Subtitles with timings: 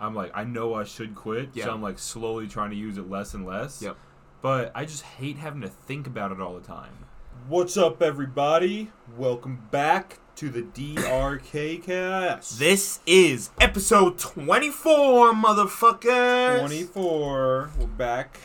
[0.00, 1.64] I'm like, I know I should quit, Yeah.
[1.66, 3.82] so I'm like slowly trying to use it less and less.
[3.82, 3.96] Yep.
[4.40, 7.06] But I just hate having to think about it all the time.
[7.48, 8.90] What's up, everybody?
[9.16, 12.58] Welcome back to the DRK cast.
[12.60, 16.60] This is episode 24, motherfuckers.
[16.60, 17.70] 24.
[17.78, 18.38] We're back.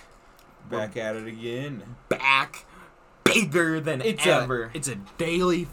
[0.71, 1.83] Back at it again.
[2.09, 2.65] Back
[3.23, 4.63] bigger than It's ever.
[4.65, 5.67] a it's a daily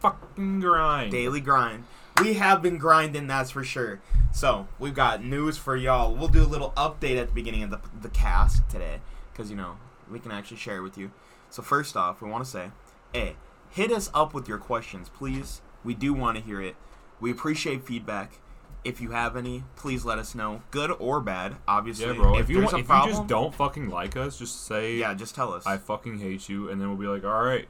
[0.00, 1.12] fucking grind.
[1.12, 1.84] Daily grind.
[2.20, 4.00] We have been grinding, that's for sure.
[4.32, 6.14] So, we've got news for y'all.
[6.14, 9.00] We'll do a little update at the beginning of the, the cast today.
[9.32, 9.76] Because, you know,
[10.10, 11.10] we can actually share it with you.
[11.50, 12.70] So, first off, we want to say,
[13.12, 13.36] hey,
[13.70, 15.60] hit us up with your questions, please.
[15.82, 16.76] We do want to hear it.
[17.20, 18.38] We appreciate feedback.
[18.84, 21.56] If you have any, please let us know, good or bad.
[21.66, 22.38] Obviously, Yeah, bro.
[22.38, 25.14] If, you want, a if problem, you just don't fucking like us, just say yeah,
[25.14, 25.66] just tell us.
[25.66, 27.66] I fucking hate you, and then we'll be like, all right.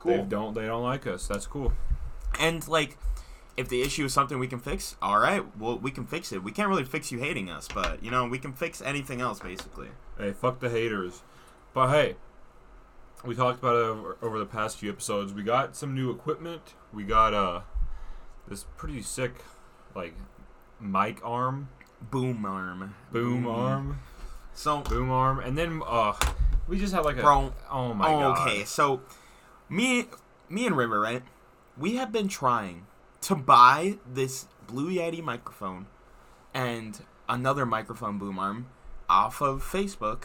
[0.00, 0.16] Cool.
[0.16, 1.28] They don't they don't like us.
[1.28, 1.72] That's cool.
[2.40, 2.96] And like,
[3.58, 6.42] if the issue is something we can fix, all right, well we can fix it.
[6.42, 9.40] We can't really fix you hating us, but you know we can fix anything else
[9.40, 9.88] basically.
[10.16, 11.22] Hey, fuck the haters.
[11.74, 12.16] But hey,
[13.24, 15.32] we talked about it over, over the past few episodes.
[15.34, 16.74] We got some new equipment.
[16.92, 17.60] We got uh
[18.46, 19.34] this pretty sick
[19.94, 20.14] like
[20.80, 21.68] mic arm,
[22.10, 22.94] Boom arm.
[23.12, 23.98] boom arm,
[24.54, 26.14] So, boom arm, and then uh
[26.68, 28.48] we just have like a Bro, oh my oh, god.
[28.48, 28.64] okay.
[28.64, 29.00] So,
[29.68, 30.06] me,
[30.48, 31.22] me and River, right?
[31.76, 32.86] We have been trying
[33.22, 35.86] to buy this Blue Yeti microphone
[36.54, 38.66] and another microphone boom arm
[39.08, 40.24] off of Facebook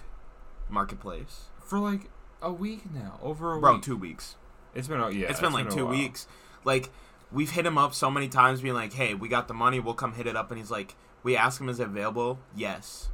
[0.69, 1.45] Marketplace.
[1.63, 2.09] For like
[2.41, 3.83] a week now, over a Bro, week.
[3.83, 4.35] two weeks.
[4.75, 5.29] It's been a, yeah.
[5.29, 5.95] it's been like a two while.
[5.95, 6.27] weeks.
[6.65, 6.89] Like
[7.31, 9.79] we've hit him up so many times, being like, "Hey, we got the money.
[9.79, 12.39] We'll come hit it up." And he's like, "We ask him is it available?
[12.55, 13.09] Yes."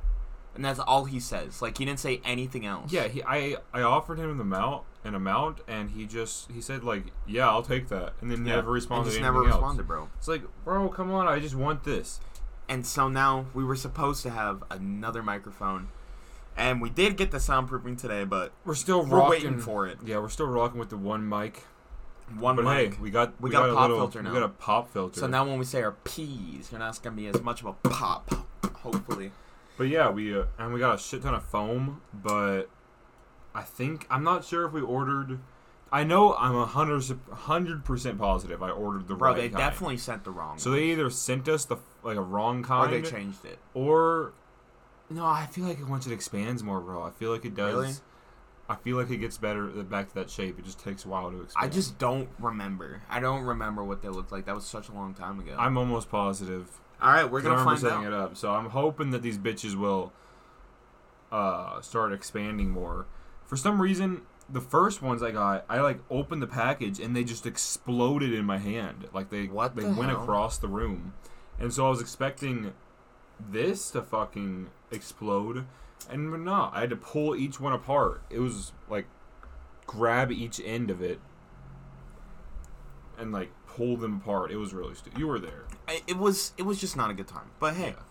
[0.56, 1.62] And that's all he says.
[1.62, 2.92] Like he didn't say anything else.
[2.92, 6.84] Yeah, he I I offered him the amount an amount, and he just he said
[6.84, 8.56] like, yeah, I'll take that, and then Yeah.
[8.56, 9.06] never And responded.
[9.06, 9.48] just to never else.
[9.56, 10.10] responded, bro.
[10.18, 12.20] It's like, bro, come on, I just want this.
[12.68, 15.88] And so now we were supposed to have another microphone,
[16.58, 19.30] and we did get the soundproofing today, but We're still we're rocking.
[19.32, 20.00] waiting for it.
[20.06, 21.64] Yeah, we're still rocking with the one mic.
[22.38, 22.94] One But mic.
[22.94, 24.30] hey, we got We got a pop little, filter now.
[24.32, 25.20] We got a pop filter.
[25.20, 27.74] so now when we say our P's, you're not gonna be as much of a
[27.90, 28.32] pop.
[28.84, 29.32] Hopefully.
[29.78, 32.02] but yeah, we uh, and we got a shit ton of foam.
[32.14, 32.70] But
[33.54, 35.40] I think I'm not sure if we ordered.
[35.92, 38.62] I know I'm a hundred hundred percent positive.
[38.62, 39.58] I ordered the Bro, right they kind.
[39.58, 40.58] definitely sent the wrong.
[40.60, 43.60] So they either sent us the like a wrong or kind, they changed it.
[43.74, 44.34] or
[45.10, 47.02] no, I feel like once it expands more, bro.
[47.02, 47.74] I feel like it does.
[47.74, 47.94] Really?
[48.70, 50.60] I feel like it gets better uh, back to that shape.
[50.60, 51.66] It just takes a while to expand.
[51.66, 53.02] I just don't remember.
[53.10, 54.46] I don't remember what they looked like.
[54.46, 55.56] That was such a long time ago.
[55.58, 56.70] I'm almost positive.
[57.02, 58.06] All right, we're gonna find setting out.
[58.06, 58.38] it up.
[58.38, 60.14] So I'm hoping that these bitches will
[61.32, 63.08] uh, start expanding more.
[63.50, 67.24] For some reason, the first ones I got, I like opened the package and they
[67.24, 69.08] just exploded in my hand.
[69.12, 70.22] Like they What they the went hell?
[70.22, 71.14] across the room.
[71.60, 72.74] And so I was expecting
[73.40, 75.66] this to fucking explode.
[76.08, 78.22] And no, I had to pull each one apart.
[78.30, 79.08] It was like
[79.88, 81.20] grab each end of it
[83.18, 84.52] and like pull them apart.
[84.52, 85.18] It was really stupid.
[85.18, 85.64] You were there.
[85.88, 87.50] I- It was it was just not a good time.
[87.60, 88.04] But hey, Yeah.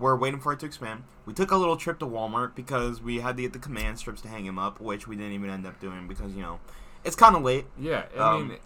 [0.00, 1.04] We're waiting for it to expand.
[1.26, 4.20] We took a little trip to Walmart because we had to get the command strips
[4.22, 6.58] to hang him up, which we didn't even end up doing because you know
[7.04, 7.66] it's kind of late.
[7.78, 8.58] Yeah, I Um, mean,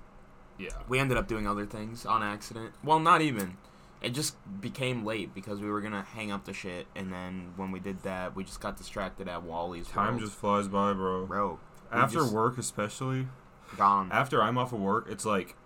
[0.59, 0.71] yeah.
[0.89, 2.73] We ended up doing other things on accident.
[2.83, 3.57] Well, not even.
[4.01, 7.71] It just became late because we were gonna hang up the shit, and then when
[7.73, 9.89] we did that, we just got distracted at Wally's.
[9.89, 10.21] Time World.
[10.21, 11.27] just flies by, bro.
[11.27, 11.59] bro.
[11.91, 13.29] After work, especially.
[13.77, 14.11] gone.
[14.13, 15.57] After I'm off of work, it's like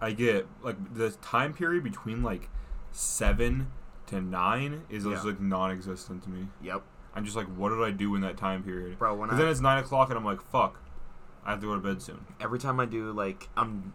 [0.00, 2.48] I get like the time period between like
[2.92, 3.68] seven
[4.08, 5.30] to nine is just Yeah.
[5.30, 6.48] like non-existent to me.
[6.62, 6.82] Yep,
[7.14, 8.98] I'm just like, what did I do in that time period?
[8.98, 9.14] bro.
[9.14, 10.78] When Because I then it's nine o'clock and I'm like, fuck,
[11.44, 12.24] I have to go to bed soon.
[12.40, 13.92] every time I do like I'm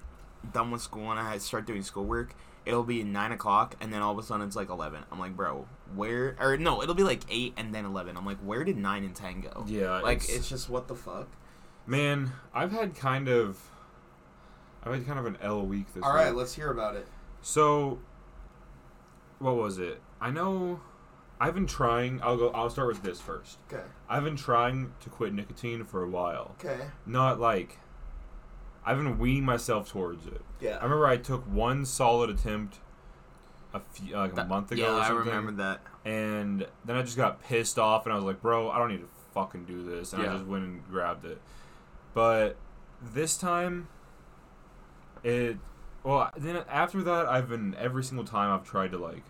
[0.53, 2.33] done with school and I start doing schoolwork,
[2.65, 5.03] it'll be nine o'clock and then all of a sudden it's like eleven.
[5.11, 6.35] I'm like, bro, where?
[6.39, 8.15] Or no, it'll be like eight and then eleven.
[8.17, 9.65] I'm like, where did nine and ten go?
[9.67, 11.27] Yeah, Like it's, it's, just what the fuck.
[11.85, 12.31] man.
[12.53, 13.59] I've had kind of,
[14.83, 16.23] I've had kind of an L week this All week.
[16.23, 17.07] right, let's hear about it.
[17.41, 17.99] So,
[19.39, 20.01] what was it?
[20.21, 20.81] I know
[21.39, 22.21] I've been trying.
[22.21, 22.49] I'll go.
[22.49, 23.59] I'll start with this first.
[23.71, 23.83] Okay.
[24.09, 26.55] I've been trying to quit nicotine for a while.
[26.63, 26.79] Okay.
[27.05, 27.77] Not like
[28.85, 30.41] I've been weaning myself towards it.
[30.59, 30.77] Yeah.
[30.77, 32.79] I remember I took one solid attempt
[33.73, 34.81] a few, uh, like a month ago.
[34.81, 35.81] yeah, or I something, remember that.
[36.03, 39.01] And then I just got pissed off, and I was like, "Bro, I don't need
[39.01, 40.29] to fucking do this." And Yeah.
[40.31, 41.39] I just went and grabbed it.
[42.13, 42.57] But
[43.01, 43.87] this time,
[45.23, 45.57] it.
[46.03, 49.23] Well, then after that, I've been every single time I've tried to like.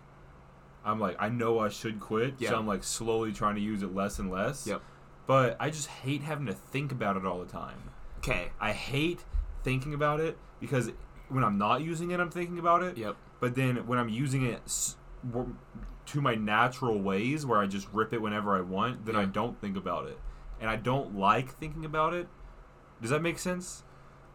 [0.84, 2.50] I'm like, I know I should quit, Yeah.
[2.50, 4.66] so I'm like slowly trying to use it less and less.
[4.66, 4.80] Yep.
[5.26, 7.82] But I just hate having to think about it all the time.
[8.18, 8.50] Okay.
[8.60, 9.24] I hate
[9.62, 10.90] thinking about it because
[11.28, 12.96] when I'm not using it, I'm thinking about it.
[12.96, 13.16] Yep.
[13.40, 14.94] But then when I'm using it
[16.06, 19.60] to my natural ways where I just rip it whenever I want, then I don't
[19.60, 20.18] think about it,
[20.60, 22.26] and I don't like thinking about it.
[23.00, 23.82] Does that make sense?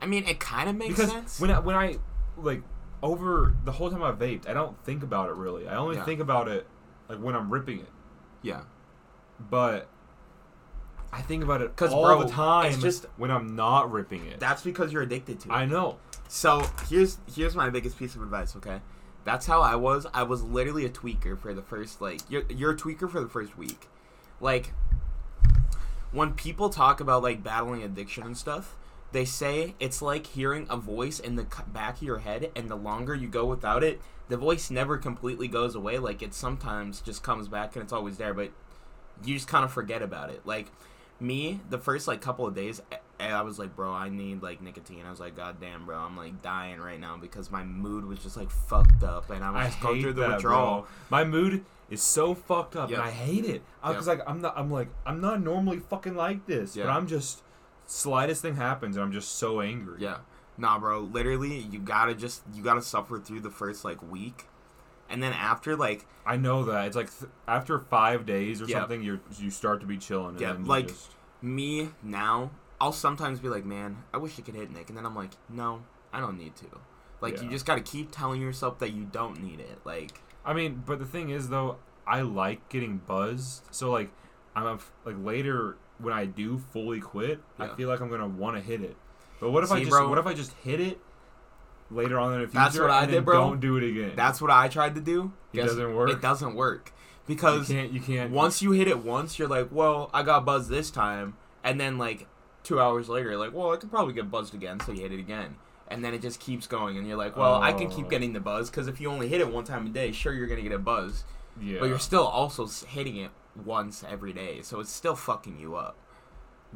[0.01, 1.39] I mean, it kind of makes because sense.
[1.39, 1.97] when I, when I
[2.37, 2.61] like
[3.03, 5.67] over the whole time I vaped, I don't think about it really.
[5.67, 6.03] I only Yeah.
[6.05, 6.65] think about it
[7.09, 7.89] like when I'm ripping it,
[8.41, 8.61] yeah.
[9.49, 9.87] but.
[11.13, 14.25] I think about it 'Cause, all bro, the time it's just- when I'm not ripping
[14.25, 14.37] it.
[14.37, 15.53] That's because you're addicted to it.
[15.53, 15.97] I know.
[16.27, 18.53] So here's here's my biggest piece of advice.
[18.57, 18.81] Okay,
[19.23, 20.05] that's how I was.
[20.13, 23.29] I was literally a tweaker for the first like you're you're a tweaker for the
[23.29, 23.87] first week.
[24.41, 24.73] Like
[26.11, 28.75] when people talk about like battling addiction and stuff,
[29.15, 32.75] they say it's like hearing a voice in the back of your head, and the
[32.75, 35.97] longer you go without it, the voice never completely goes away.
[35.99, 38.51] Like it sometimes just comes back and it's always there, but
[39.23, 40.41] you just kind of forget about it.
[40.45, 40.67] Like
[41.19, 44.61] me, the first like couple of days, I- I was like, bro, I need like
[44.61, 45.05] nicotine.
[45.05, 48.19] I was like, god damn, bro, I'm like dying right now because my mood was
[48.19, 50.81] just like fucked up, and I was I just going through the that, withdrawal.
[50.81, 50.89] bro.
[51.09, 52.99] My mood is so fucked up, Yep.
[52.99, 53.61] and I hate it.
[53.81, 54.17] Because Yep.
[54.19, 57.41] like I'm not, I'm like I'm not normally fucking like this, but I'm just
[57.85, 59.97] slightest thing happens, and I'm just so angry.
[59.99, 60.17] Yeah,
[60.57, 60.99] nah, bro.
[61.01, 64.45] Literally, you gotta just you gotta suffer through the first like week,
[65.09, 66.87] and then after like I know that.
[66.87, 68.79] It's like th- after five days or Yeah.
[68.81, 70.37] something, you you start to be chilling.
[70.39, 71.11] Yeah, like- just-
[71.41, 72.49] me now,
[72.81, 75.31] I'll sometimes be like, man, I wish I could hit Nick, and then I'm like,
[75.47, 76.65] no, I don't need to.
[77.21, 79.79] Like you just gotta keep telling yourself that you don't need it.
[79.83, 81.77] Like I mean, but the thing is though,
[82.07, 83.63] I like getting buzzed.
[83.71, 84.11] So like,
[84.55, 88.27] I'm a f like later when I do fully quit, I feel like I'm gonna
[88.27, 88.95] want to hit it.
[89.39, 90.99] But what if I just bro- what if I just hit it
[91.91, 93.35] later on in the future That's what I did, bro.
[93.35, 94.13] don't do it again?
[94.15, 95.33] that's what I tried to do.
[95.53, 96.09] It doesn't work?
[96.09, 96.91] It doesn't work
[97.27, 100.45] you because can't you can't once you hit it once, you're like, well, I got
[100.45, 102.27] buzzed this time, and then like
[102.63, 105.11] two hours later, you're like, well, I could probably get buzzed again, so you hit
[105.11, 105.55] it again,
[105.87, 108.09] and then it just keeps going, and you're like, well, I can keep Oh.
[108.09, 110.47] getting the buzz because if you only hit it one time a day, sure you're
[110.47, 111.23] gonna get a buzz,
[111.59, 111.79] yeah.
[111.79, 113.31] but you're still also hitting it
[113.63, 115.95] once every day, so it's still fucking you up.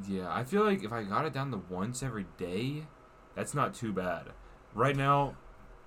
[0.08, 2.86] Yeah, I feel like if I got it down to once every day,
[3.36, 4.28] that's not too bad.
[4.74, 5.36] Right now,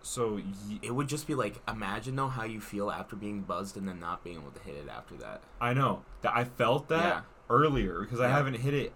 [0.03, 3.77] so y- It would just be like, imagine though how you feel after being buzzed
[3.77, 5.43] and then not being able to hit it after that.
[5.61, 7.21] I know that I felt that Yeah.
[7.49, 8.93] earlier because I haven't hit it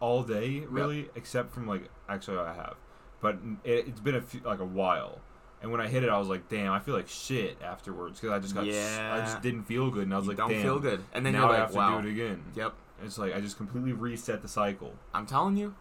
[0.00, 2.74] all day really, except from like actually I have,
[3.20, 5.20] but it, it's been a few, like a while.
[5.62, 8.34] And when I hit it, I was like, "Damn, I feel like shit afterwards because
[8.34, 9.20] I just got, s- I Yeah.
[9.20, 11.32] just didn't feel good." And I was you like, don't "Damn, feel good, and then
[11.34, 12.74] now I have to do it again." Yep,
[13.04, 14.94] It's like I just completely reset the cycle.
[15.14, 15.74] I'm telling you,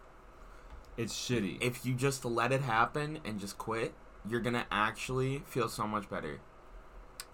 [0.97, 1.61] It's shitty.
[1.61, 3.93] if you just let it happen and just quit,
[4.27, 6.39] you're gonna actually feel so much better.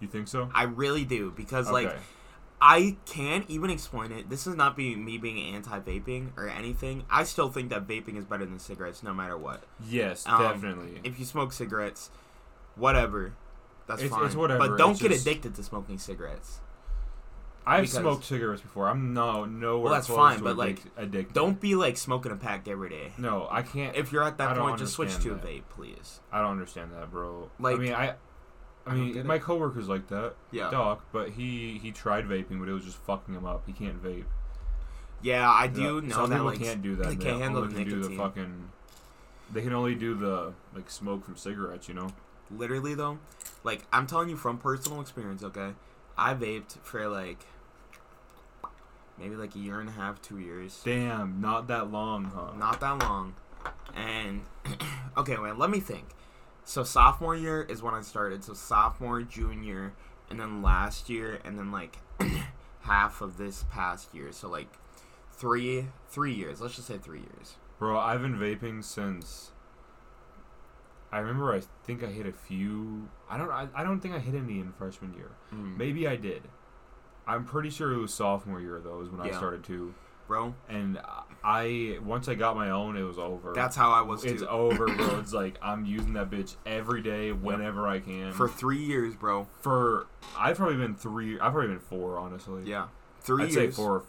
[0.00, 0.48] you think so?
[0.54, 1.92] I really do because like
[2.60, 4.30] I can't even explain it.
[4.30, 7.04] This is not being me being anti-vaping or anything.
[7.10, 9.62] I still think that vaping is better than cigarettes, no matter what.
[9.84, 11.00] yes, um, definitely.
[11.04, 12.10] If you smoke cigarettes,
[12.78, 13.32] whatever,
[13.86, 14.26] that's It's- fine.
[14.26, 16.60] it's whatever, But don't it's get just- addicted to smoking cigarettes.
[17.66, 18.88] I've because- smoked cigarettes before.
[18.88, 21.34] I'm no nowhere Well, that's close fine, to but, like, addicted.
[21.34, 23.12] Don't be like smoking a pack every day.
[23.18, 23.94] No, I can't.
[23.94, 26.20] If you're at that point, just switch to a vape, please.
[26.32, 27.50] I don't understand that, bro.
[27.58, 28.14] Like, I mean, I, I
[28.86, 29.42] I mean, get my it.
[29.42, 30.70] coworker's like that, Yeah.
[30.70, 33.64] Doc, but he he tried vaping, but it was just fucking him up.
[33.66, 34.24] He can't vape.
[35.20, 37.08] Yeah, I do Yeah, know Some that people like can't do that.
[37.08, 38.70] they They, can't handle the can do the fucking.
[39.52, 42.08] They can only do the like smoke from cigarettes, you know.
[42.50, 43.18] Literally though,
[43.64, 45.72] like I'm telling you from personal experience, okay?
[46.16, 47.44] I vaped for like
[49.18, 50.80] maybe like a year and a half, two years.
[50.84, 52.56] Damn, not that long, huh?
[52.56, 53.34] Not that long.
[53.94, 54.42] And
[55.16, 56.08] okay, wait, let me think.
[56.64, 58.44] So sophomore year is when I started.
[58.44, 59.94] So sophomore, junior,
[60.30, 61.98] and then last year, and then like
[62.80, 64.32] half of this past year.
[64.32, 64.68] So like
[65.32, 66.60] three three years.
[66.60, 67.54] Let's just say three years.
[67.78, 69.52] Bro, I've been vaping since.
[71.10, 71.54] I remember.
[71.54, 73.08] I think I hit a few.
[73.30, 73.50] I don't.
[73.50, 75.30] I, I don't think I hit any in freshman year.
[75.52, 75.76] Mm.
[75.76, 76.42] Maybe I did.
[77.26, 79.00] I'm pretty sure it was sophomore year though.
[79.00, 79.94] Is when I started to.
[80.26, 81.00] Bro, And
[81.42, 83.54] I once I got my own, it was over.
[83.54, 84.48] that's how I was it's too.
[84.48, 85.18] over, bro.
[85.20, 88.32] It's like I'm using that bitch every day, whenever I can.
[88.32, 89.48] For three years, bro.
[89.62, 91.40] for I've probably been three.
[91.40, 92.64] I've probably been four, honestly.
[92.66, 92.88] Yeah.
[93.22, 93.74] 3 I'd years.
[93.74, 94.04] say four,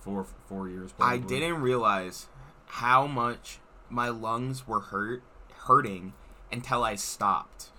[0.00, 0.90] four, four years.
[0.90, 1.18] Probably.
[1.18, 2.26] I didn't realize
[2.66, 5.22] how much my lungs were hurt
[5.66, 6.14] hurting
[6.52, 7.70] until I stopped.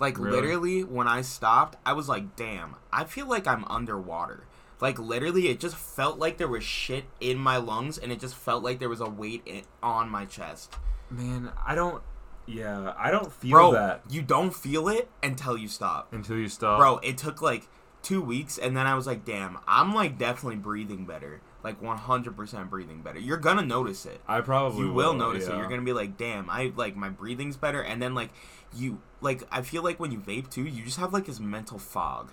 [0.00, 0.36] Like Really?
[0.36, 4.44] literally when I stopped, I was like, "Damn, I feel like I'm underwater."
[4.80, 8.34] Like literally it just felt like there was shit in my lungs and it just
[8.34, 10.74] felt like there was a weight in, on my chest.
[11.10, 12.02] Man, I don't.
[12.46, 16.12] Yeah, I don't feel Bro, that you don't feel it until you stop.
[16.12, 16.78] until you stop.
[16.78, 17.68] Bro, it took like
[18.02, 22.68] 2 weeks and then I was like, "Damn, I'm like definitely breathing better." Like 100%
[22.70, 23.18] breathing better.
[23.18, 24.20] You're going to notice it.
[24.28, 25.56] I probably you will notice it.
[25.56, 28.30] You're gonna be like, damn, I like my breathing's better, and then like
[28.76, 31.78] you like I feel like when you vape too, you just have like this mental
[31.78, 32.32] fog.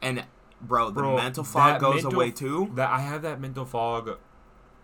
[0.00, 0.24] And
[0.60, 2.70] bro, the Bro, mental fog goes mental- away too.
[2.76, 4.18] That I have that mental fog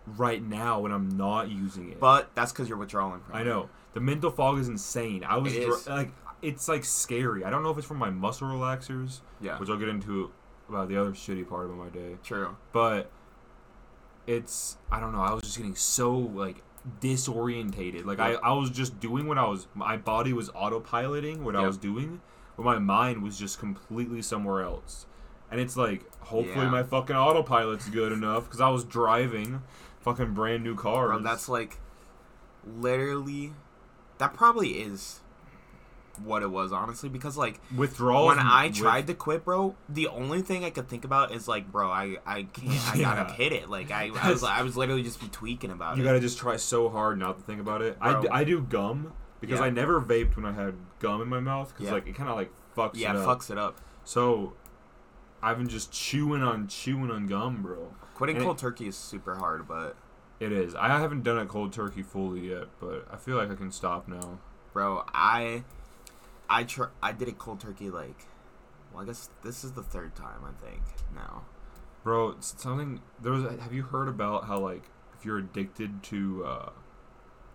[0.05, 1.99] right now when I'm not using it.
[1.99, 3.45] But that's because you're withdrawing from I it.
[3.45, 5.23] know the mental fog is insane.
[5.23, 6.11] I was It dr- like,
[6.41, 7.45] it's like scary.
[7.45, 9.57] I don't know if it's from my muscle relaxers, Yeah.
[9.59, 10.31] which I'll get into
[10.67, 12.17] about the other shitty part of my day.
[12.23, 12.55] True.
[12.73, 13.09] But
[14.27, 15.21] it's I don't know.
[15.21, 16.63] I was just getting so like
[16.99, 18.05] disorientated.
[18.05, 18.33] Like I.
[18.33, 19.67] I was just doing what I was.
[19.73, 22.21] My body was autopiloting what I was doing,
[22.57, 25.05] but my mind was just completely somewhere else.
[25.51, 26.71] And it's like, hopefully Yeah.
[26.71, 29.61] my fucking autopilot's good enough because I was driving
[29.99, 31.09] fucking brand new cars.
[31.09, 31.77] Bro, that's like
[32.65, 33.53] literally
[34.17, 35.21] that probably is
[36.23, 40.07] what it was honestly because like withdrawal when I with- tried to quit, bro, the
[40.07, 43.53] only thing I could think about is like, bro, I I can't, I gotta hit
[43.53, 43.69] it.
[43.69, 46.05] Like I, I was I was literally just be tweaking about You it.
[46.05, 47.97] You gotta just try so hard not to think about it.
[48.01, 48.25] I, Bro.
[48.31, 49.65] I do gum because Yeah.
[49.65, 51.93] I never vaped when I had gum in my mouth because Yeah.
[51.93, 53.27] like it kind of like fucks yeah, it it up.
[53.39, 53.79] fucks it up.
[54.03, 54.53] So
[55.43, 57.93] I've been just chewing on chewing on gum, bro.
[58.15, 59.95] Quitting And it- cold turkey is super hard, but
[60.39, 60.73] It is.
[60.75, 64.07] I haven't done it cold turkey fully yet, but I feel like I can stop
[64.07, 64.39] now.
[64.73, 65.63] bro, I
[66.53, 68.25] I tr- I did it cold turkey like
[68.93, 70.81] well, I guess this is the third time I think
[71.15, 71.43] now.
[72.03, 73.43] Bro, something there was.
[73.59, 74.83] Have you heard about how like
[75.17, 76.69] if you're addicted to uh,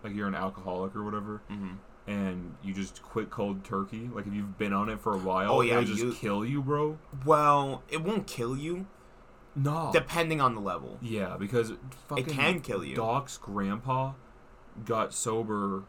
[0.03, 1.75] like you're an alcoholic or whatever, Mm-hmm.
[2.09, 5.51] and you just quit cold turkey, like if you've been on it for a while,
[5.55, 6.97] Oh, yeah, it'll just you- kill you, bro.
[7.25, 8.87] Well, it won't kill you
[9.55, 9.89] No.
[9.91, 10.97] depending on the level.
[11.01, 11.73] Yeah, because
[12.07, 12.95] fucking It can kill you.
[12.95, 14.13] Doc's grandpa
[14.85, 15.83] got sober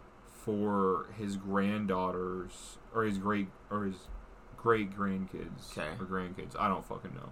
[0.44, 3.96] for his granddaughters or his great or his
[4.56, 5.88] great grandkids Okay.
[6.00, 6.54] or grandkids.
[6.58, 7.30] I don't fucking know.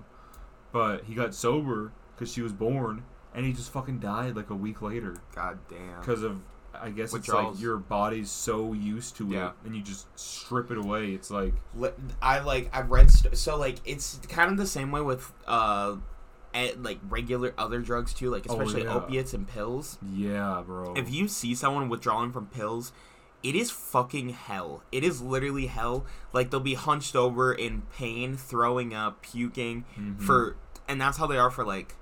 [0.73, 4.55] But he got sober because she was born, and he just fucking died like a
[4.55, 6.01] week later God damn.
[6.01, 6.41] because of.
[6.79, 7.55] I guess it's Withdrawals.
[7.57, 9.47] like your body's so used to Yeah.
[9.49, 11.13] it, and you just strip it away.
[11.13, 11.55] It's like
[12.21, 15.97] I like I've read st- so like it's kind of the same way with uh
[16.53, 18.95] at, like regular other drugs too like Oh, especially yeah.
[18.95, 20.93] opiates and pills yeah, bro.
[20.97, 22.93] if you see someone withdrawing from pills
[23.43, 24.83] it is fucking hell.
[24.91, 26.05] It is literally hell.
[26.33, 30.21] Like they'll be hunched over in pain throwing up puking Mhm.
[30.21, 30.57] for
[30.89, 31.95] and that's how they are for like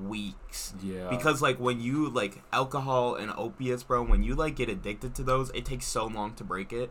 [0.00, 0.74] weeks.
[0.82, 5.14] Yeah, because like when you like alcohol and opiates bro when you like get addicted
[5.16, 6.90] to those it takes so long to break it.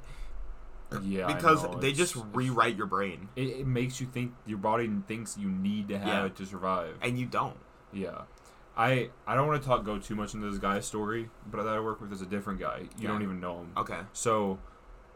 [1.01, 3.29] Yeah, because they it's- just rewrite your brain.
[3.35, 6.25] It, it makes you think your body thinks you need to have Yeah.
[6.25, 6.95] it to survive.
[7.01, 7.57] and you don't.
[7.91, 8.21] Yeah,
[8.77, 11.69] I I don't want to talk go too much into this guy's story, but that
[11.73, 12.79] I work with is a different guy.
[12.79, 13.07] You Yeah.
[13.09, 13.71] don't even know him.
[13.77, 14.59] okay So,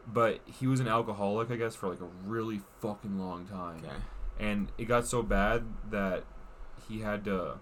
[0.06, 3.96] but he was an alcoholic, I guess, for like a really fucking long time, okay
[4.38, 6.24] and it got so bad that
[6.88, 7.58] he had to.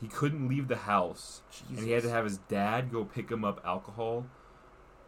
[0.00, 3.44] He couldn't leave the house, and he had to have his dad go pick him
[3.44, 4.26] up alcohol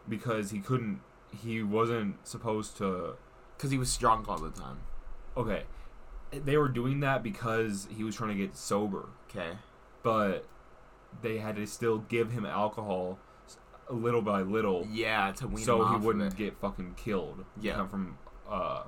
[0.07, 1.01] because he couldn't.
[1.43, 3.15] He wasn't supposed to
[3.57, 4.77] because he was drunk all the time.
[5.35, 5.63] okay
[6.31, 9.51] they were doing that because he was trying to get sober Okay.
[10.05, 10.45] But
[11.21, 13.17] they had to still give him alcohol
[13.89, 17.85] little by little Yeah, to wean so he wouldn't get fucking killed Yeah.
[17.87, 18.17] from
[18.49, 18.83] uh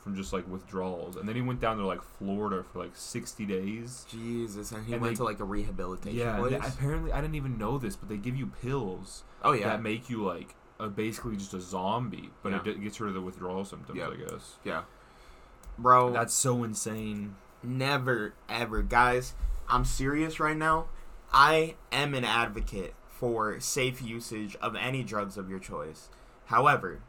[0.00, 3.44] from just like withdrawals and then he went down to like florida for like 60
[3.44, 6.50] days Jesus, and he And went they- to like a rehabilitation yeah place.
[6.52, 9.82] they- apparently i didn't even know this but they give you pills oh yeah, that
[9.82, 12.72] make you like uh, basically just a zombie but Yeah.
[12.72, 14.08] it gets rid of the withdrawal symptoms Yeah.
[14.10, 14.82] i guess yeah,
[15.78, 16.12] bro.
[16.12, 19.34] that's so insane never ever, guys.
[19.68, 20.86] I'm serious right now.
[21.32, 26.08] I am an advocate for safe usage of any drugs of your choice.
[26.46, 27.00] However,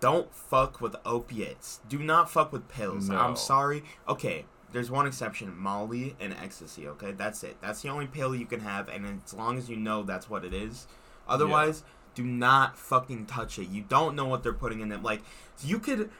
[0.00, 1.80] don't fuck with opiates.
[1.88, 3.08] Do not fuck with pills.
[3.08, 3.18] No.
[3.18, 3.84] I'm sorry.
[4.08, 7.12] Okay, there's one exception Molly and ecstasy, okay?
[7.12, 7.56] That's it.
[7.60, 10.44] That's the only pill you can have, and as long as you know that's what
[10.44, 10.86] it is.
[11.28, 13.68] Otherwise, do not fucking touch it.
[13.68, 15.02] You don't know what they're putting in it.
[15.02, 15.22] Like,
[15.62, 16.10] you could.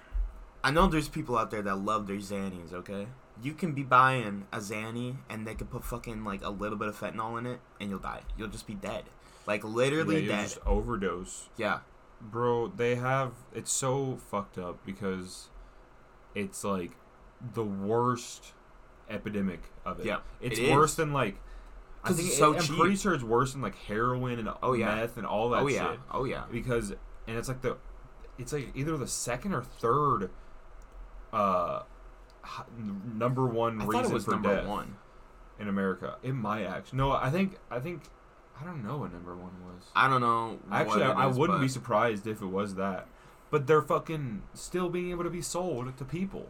[0.63, 3.07] I know there's people out there that love their Xannies, okay?
[3.43, 6.89] You can be buying a Xanny and they could put fucking like a little bit
[6.89, 8.21] of fentanyl in it and you'll die.
[8.37, 9.05] You'll just be dead.
[9.47, 10.43] Like yeah, literally you dead.
[10.43, 11.81] just overdose Yeah.
[12.21, 15.49] Bro, they have it's so fucked up because
[16.35, 16.91] it's like
[17.55, 18.53] the worst
[19.09, 20.07] epidemic of it.
[20.07, 20.97] Yeah, it's it worse is.
[20.97, 21.37] than like.
[22.05, 22.79] I 'Cause think it's so I'm cheap.
[22.79, 24.95] pretty sure it's worse than like heroin and Oh, yeah.
[24.97, 25.91] meth and all that Oh yeah.
[25.93, 26.01] shit.
[26.11, 26.45] Oh yeah.
[26.53, 26.91] Because
[27.27, 27.77] and it's like the,
[28.39, 30.31] it's like either the second or third,
[31.33, 31.83] uh,
[33.15, 34.97] number one I reason thought it was for number death one.
[35.59, 36.17] in America.
[36.23, 36.99] It might actually.
[36.99, 38.03] No, I think I think
[38.61, 39.85] I don't know what number one was.
[39.95, 40.59] I don't know.
[40.71, 43.07] Actually, I, I wouldn't be surprised if it was that.
[43.51, 46.49] But they're fucking still being able to be sold to people.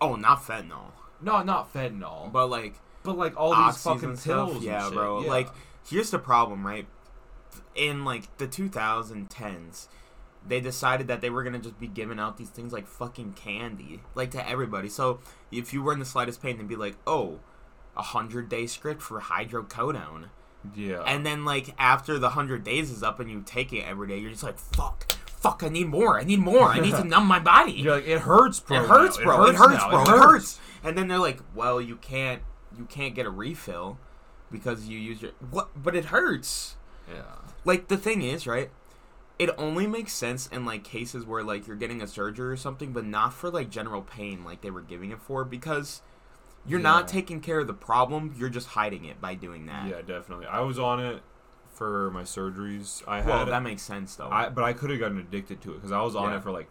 [0.00, 0.92] Oh, not fentanyl,
[1.22, 4.62] No, not fentanyl, but, like, but like all these fucking pills.
[4.62, 5.22] Yeah, bro.
[5.22, 5.30] Yeah.
[5.30, 5.48] Like
[5.88, 6.86] here's the problem, right?
[7.74, 9.86] In like the 2010s,
[10.48, 14.02] they decided that they were gonna just be giving out these things like fucking candy,
[14.14, 14.88] like to everybody.
[14.88, 17.40] So if you were in the slightest pain, they'd be like, "Oh,
[17.96, 20.26] a hundred day script for hydrocodone,"
[20.74, 21.02] Yeah.
[21.06, 24.18] and then like after the hundred days is up and you take it every day,
[24.18, 27.26] you're just like, "Fuck, fuck, I need more, I need more, I need to numb
[27.26, 28.82] my body." You're like, it hurts, bro.
[28.82, 29.46] it hurts, bro.
[29.46, 29.90] It hurts, now.
[29.90, 30.02] bro.
[30.02, 30.60] It hurts.
[30.84, 32.42] And then they're like, "Well, you can't,
[32.76, 33.98] you can't get a refill
[34.50, 35.70] because you use your what?
[35.82, 36.76] But it hurts."
[37.08, 37.22] Yeah.
[37.64, 38.68] like the thing is right
[39.38, 42.92] it only makes sense in like cases where like you're getting a surgery or something
[42.92, 46.00] but not for like general pain like they were giving it for because
[46.66, 50.00] you're not taking care of the problem you're just hiding it by doing that Yeah,
[50.02, 50.46] definitely.
[50.46, 51.22] I was on it
[51.70, 53.02] for my surgeries.
[53.06, 55.72] I well had, that makes sense though I but I could have gotten addicted to
[55.72, 56.38] it because I was on Yeah.
[56.38, 56.68] it for like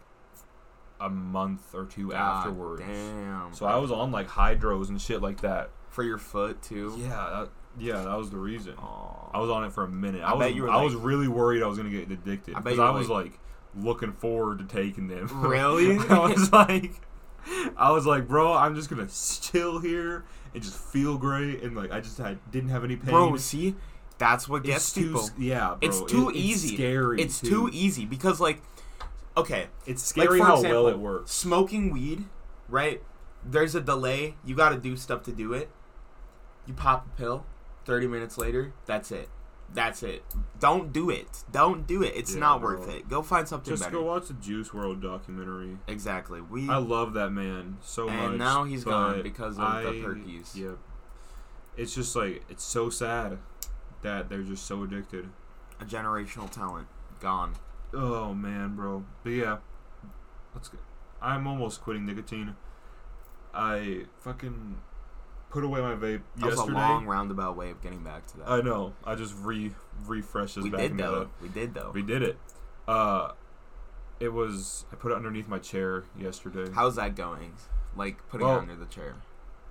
[1.00, 2.82] a month or two God afterwards.
[2.82, 5.70] damn So I was on like hydros and shit like that.
[5.90, 8.74] for your foot too Yeah, that, yeah, that was the reason.
[8.78, 9.30] Aw.
[9.34, 10.22] I was on it for a minute.
[10.24, 12.52] I, I was bet you were I was really worried I was gonna get addicted
[12.56, 13.40] I bet because you I was like- like
[13.78, 15.28] looking forward to taking them.
[15.46, 15.98] Really?
[16.10, 16.94] I was like,
[17.78, 19.08] I was like, bro, I'm just gonna
[19.42, 23.10] chill here and just feel great and like I just had didn't have any pain.
[23.12, 23.76] bro see
[24.18, 25.78] that's what gets it's too, people yeah, bro.
[25.82, 27.22] it's too It- easy Scary.
[27.22, 28.62] it's too easy because like
[29.36, 31.32] okay It's scary for how example, well it works.
[31.32, 32.24] smoking weed,
[32.70, 33.04] right?
[33.44, 34.36] There's a delay.
[34.46, 35.70] You got to do stuff to do it.
[36.66, 37.46] You pop a pill.
[37.86, 39.30] Thirty minutes later, that's it.
[39.74, 40.24] That's it.
[40.60, 41.44] Don't do it.
[41.52, 42.14] Don't do it.
[42.16, 42.78] It's Yeah, not bro.
[42.80, 43.10] worth it.
[43.10, 43.98] Go find something Just better.
[43.98, 45.78] go watch the Juice WRLD documentary.
[45.88, 46.40] Exactly.
[46.42, 48.30] We I love that man so And much.
[48.30, 50.56] And now he's gone because of the I- perkies.
[50.56, 50.78] Yep.
[51.78, 53.40] It's just like it's so sad
[54.02, 55.30] that they're just so addicted.
[55.80, 56.88] a generational talent
[57.20, 57.54] gone.
[57.94, 59.04] Oh man, bro.
[59.24, 59.58] But yeah,
[60.54, 60.70] let's.
[60.70, 60.78] Go.
[61.22, 62.56] I'm almost quitting nicotine.
[63.54, 64.78] I fucking
[65.56, 68.50] put away my vape That was a long roundabout way of getting back to that.
[68.50, 68.94] I know.
[69.06, 69.72] I just re
[70.06, 71.20] refreshed this we back did though.
[71.22, 71.30] that.
[71.42, 71.92] We did though.
[71.94, 72.38] We did it.
[72.88, 73.32] Uh,
[74.20, 74.86] it was.
[74.92, 76.70] I put it underneath my chair yesterday.
[76.74, 77.54] How's that going?
[77.96, 79.16] Like putting Well, it under the chair,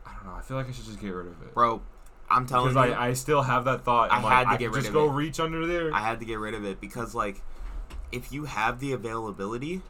[0.06, 0.32] I don't know.
[0.34, 1.52] I feel like I should just get rid of it.
[1.54, 1.82] bro.
[2.30, 4.10] I'm telling Because you, I, I still have that thought.
[4.10, 5.12] I I'm had like, to I get could rid just of go it.
[5.12, 5.92] reach under there.
[5.92, 7.42] I had to get rid of it because like
[8.10, 9.82] if you have the availability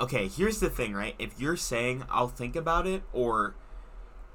[0.00, 3.54] okay here's the thing right if you're saying i'll think about it or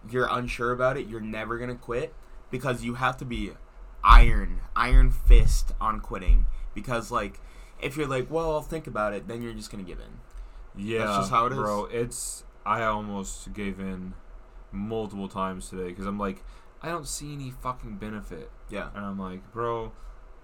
[0.10, 2.14] you're unsure about it you're never gonna quit
[2.52, 3.52] because you have to be
[4.04, 7.40] iron iron fist on quitting because like
[7.82, 10.20] if you're like well i'll think about it then you're just gonna give in
[10.80, 11.58] yeah, That's just how it is.
[11.58, 11.86] bro.
[11.86, 12.44] It's.
[12.64, 14.14] I almost gave in
[14.72, 16.44] multiple times today because I'm like,
[16.84, 19.92] I don't see any fucking benefit, yeah and I'm like, bro,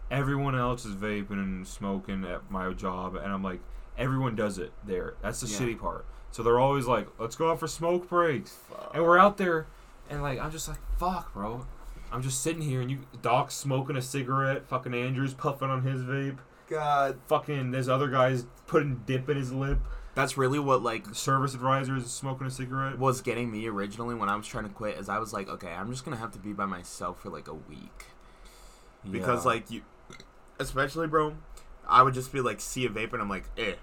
[0.10, 3.60] everyone else is vaping and smoking at my job, and I'm like,
[3.96, 5.14] everyone does it there.
[5.22, 5.60] That's the Yeah.
[5.60, 6.06] shitty part.
[6.34, 8.58] So they're always like, let's go out for smoke breaks.
[8.94, 9.68] And we're out there,
[10.10, 11.66] and like I'm just like, fuck, bro.
[12.12, 14.68] I'm just sitting here, and you, Doc's smoking a cigarette.
[14.68, 16.38] Fucking Andrew's puffing on his vape.
[16.70, 19.80] god Fucking this other guy's putting dip in his lip.
[20.16, 22.98] that's really what like The service advisor is smoking a cigarette.
[23.00, 25.72] was getting me originally when i was trying to quit is i was like okay
[25.72, 28.06] i'm just gonna have to be by myself for like a week
[29.10, 29.52] because Yeah.
[29.52, 29.82] like you
[30.60, 31.36] especially bro
[31.88, 33.74] i would just be like see a vape and i'm like eh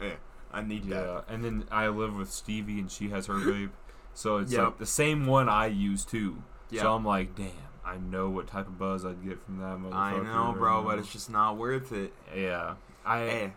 [0.00, 0.12] eh
[0.54, 3.70] i need that yeah, and then I live with Stevie, and she has her vape,
[4.14, 4.64] so it's Yep.
[4.64, 6.42] like the same one I use too.
[6.70, 7.50] yeah So I'm like, damn,
[7.84, 9.94] I know what type of buzz I'd get from that motherfucker.
[9.94, 12.74] i know bro but it's just not worth it yeah.
[13.04, 13.50] I eh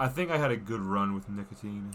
[0.00, 1.94] I think I had a good run with nicotine.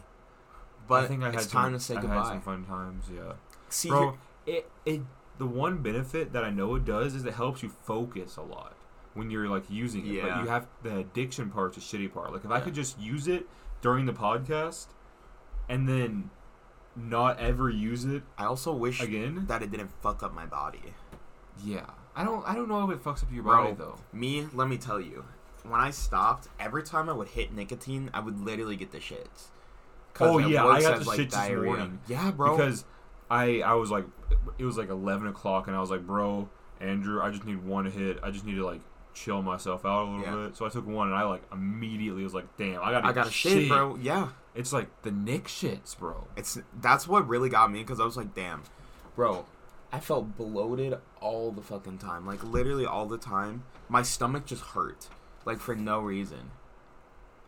[0.87, 2.65] but I think I had it's some, time to say I had goodbye some fun
[2.65, 3.05] times.
[3.13, 3.33] Yeah.
[3.69, 5.01] see bro it, it
[5.37, 8.73] the one benefit that i know it does is it helps you focus a lot
[9.13, 10.41] when you're like using it but Yeah.
[10.41, 13.45] you have the addiction part's the shitty part like if i could just use it
[13.81, 14.87] during the podcast
[15.69, 16.29] and then
[16.95, 19.45] not ever use it i also wish again?
[19.47, 20.81] that it didn't fuck up my body.
[21.63, 21.85] Yeah.
[22.15, 23.63] I don't i don't know if it fucks up your Bro.
[23.63, 23.95] body though.
[24.11, 25.23] me let me tell you.
[25.63, 29.47] When i stopped every time i would hit nicotine i would literally get the shits.
[30.13, 31.99] 'Cause Oh, yeah, I got the shits this morning.
[32.07, 32.57] yeah bro.
[32.57, 32.85] Because
[33.29, 34.05] i i was like
[34.57, 36.47] it was like 11 o'clock and i was like bro
[36.79, 38.17] andrew i just need one hit.
[38.23, 38.81] I just need to like
[39.17, 40.47] chill myself out a little Yeah.
[40.47, 43.11] bit so i took one and i like immediately was like damn i gotta i
[43.13, 46.27] got a shit bro yeah It's like the Nick shits, bro.
[46.35, 48.63] It's that's what really got me because I was like, damn,
[49.15, 49.45] bro,
[49.91, 53.63] I felt bloated all the fucking time, like literally all the time.
[53.87, 55.09] My stomach just hurt,
[55.45, 56.49] like for no reason,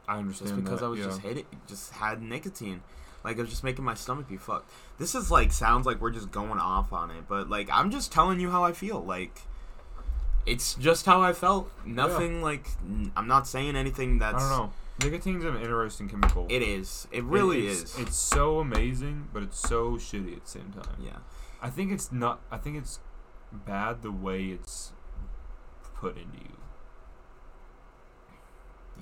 [0.08, 0.50] I understand.
[0.52, 1.06] just because that, I was yeah.
[1.06, 2.82] just hitting, just had nicotine.
[3.24, 4.70] Like it was just making my stomach be fucked.
[5.00, 8.12] This is like sounds like we're just going off on it, but like I'm just
[8.12, 9.04] telling you how I feel.
[9.04, 9.42] Like
[10.50, 11.72] it's just how I felt.
[11.86, 14.44] Nothing like n- I'm not saying anything that's.
[14.44, 14.74] I don't know.
[15.02, 16.46] Nicotine's an interesting chemical.
[16.50, 17.08] It is.
[17.12, 18.00] It really it's, is.
[18.00, 20.98] It's so amazing, but it's so shitty at the same time.
[21.02, 21.18] yeah.
[21.62, 22.42] I think it's not.
[22.52, 23.00] I think it's
[23.52, 24.92] bad the way it's
[25.96, 26.58] put into you.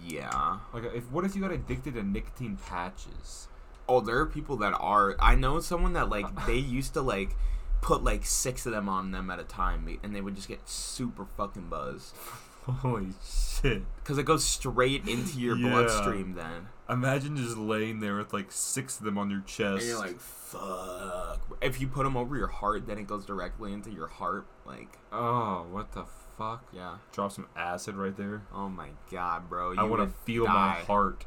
[0.05, 0.59] Yeah.
[0.73, 3.47] Like, if what if you got addicted to nicotine patches?
[3.89, 5.15] Oh, there are people that are.
[5.19, 7.35] I know someone that like they used to like
[7.81, 10.67] put like six of them on them at a time, and they would just get
[10.67, 12.15] super fucking buzzed
[12.65, 13.83] Holy shit!
[13.97, 15.69] because it goes straight into your Yeah.
[15.69, 16.33] bloodstream.
[16.35, 19.81] Then, Imagine just laying there with like six of them on your chest.
[19.81, 21.39] and you're like, fuck.
[21.61, 24.45] If you put them over your heart, then it goes directly into your heart.
[24.65, 26.05] Like, oh, what the
[26.37, 26.67] fuck?
[26.73, 26.97] yeah.
[27.11, 28.43] Drop some acid right there.
[28.53, 29.71] Oh my god, bro.
[29.71, 31.25] You I want to feel my heart.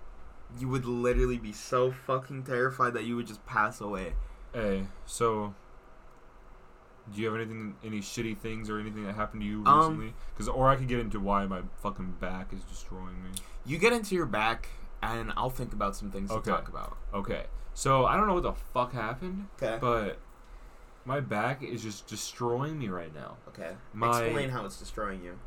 [0.58, 4.14] You would literally be so fucking terrified that you would just pass away.
[4.52, 5.54] Hey, so
[7.12, 10.14] do you have anything, any shitty things or anything that happened to you Um, recently?
[10.34, 13.30] Because, or I could get into why my fucking back is destroying me.
[13.64, 14.68] You get into your back,
[15.02, 16.42] and I'll think about some things Okay.
[16.42, 16.96] to talk about.
[17.14, 19.78] Okay, so I don't know what the fuck happened, Okay.
[19.80, 20.18] but
[21.04, 23.36] my back is just destroying me right now.
[23.48, 23.72] Okay.
[23.92, 25.38] My- Explain how it's destroying you.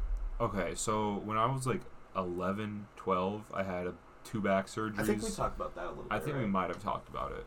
[0.41, 1.81] Okay, so when I was like
[2.15, 4.99] 11, 12, I had a, two back surgeries.
[4.99, 6.11] I think we talked about that a little bit.
[6.11, 7.45] I think we might have talked about it.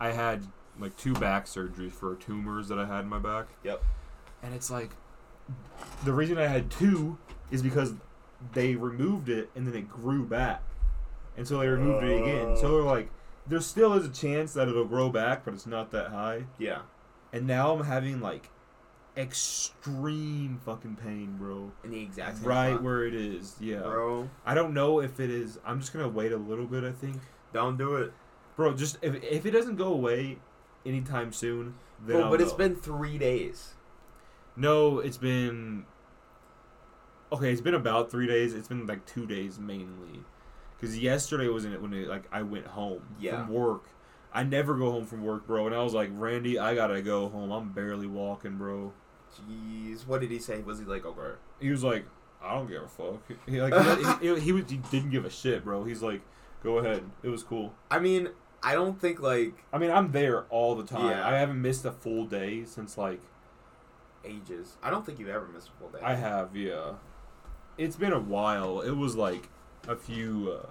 [0.00, 0.46] I had
[0.78, 3.46] like two back surgeries for tumors that I had in my back.
[3.62, 3.82] Yep.
[4.42, 4.90] And it's like
[6.04, 7.18] the reason I had two
[7.50, 7.94] is because
[8.52, 10.62] they removed it and then it grew back.
[11.36, 12.56] And so they removed it again.
[12.56, 13.10] So they're like
[13.46, 16.44] there still is a chance that it'll grow back, but it's not that high.
[16.58, 16.80] Yeah.
[17.32, 18.48] And now I'm having like
[19.16, 21.72] extreme fucking pain, bro.
[21.84, 22.82] In the exact same Right spot.
[22.82, 23.56] where it is.
[23.60, 23.80] Yeah.
[23.80, 25.58] Bro, I don't know if it is.
[25.64, 26.84] I'm just gonna wait a little bit.
[26.84, 27.16] I think,
[27.52, 28.12] don't do it.
[28.56, 28.74] bro.
[28.74, 30.38] Just if if it doesn't go away
[30.86, 33.74] anytime soon, then Bro, I'll but it's been three days.
[34.56, 34.98] no.
[35.00, 35.84] It's been
[37.32, 37.50] okay.
[37.52, 38.54] It's been about three days.
[38.54, 40.20] It's been like two days mainly,
[40.76, 43.44] because yesterday wasn't it when it, like I went home Yeah.
[43.44, 43.84] from work.
[44.32, 45.66] I never go home from work, bro.
[45.66, 47.52] And I was like, Randy, I gotta go home.
[47.52, 48.92] I'm barely walking, bro.
[49.48, 50.60] Jeez, what did he say?
[50.62, 51.36] Was he like, okay?
[51.60, 52.04] He was like,
[52.42, 53.22] I don't give a fuck.
[53.46, 53.72] He like
[54.20, 55.84] he, he, he, was- he didn't give a shit, bro.
[55.84, 56.20] He's like,
[56.62, 57.02] go ahead.
[57.22, 57.74] It was cool.
[57.90, 58.28] I mean,
[58.64, 61.10] I don't think like I mean, I'm there all the time.
[61.10, 61.28] Yeah.
[61.28, 63.20] I haven't missed a full day since like
[64.24, 64.76] ages.
[64.82, 65.98] I don't think you ever missed a full day.
[66.02, 66.94] I have, yeah.
[67.76, 68.80] It's been a while.
[68.80, 69.50] It was like
[69.86, 70.66] a few uh,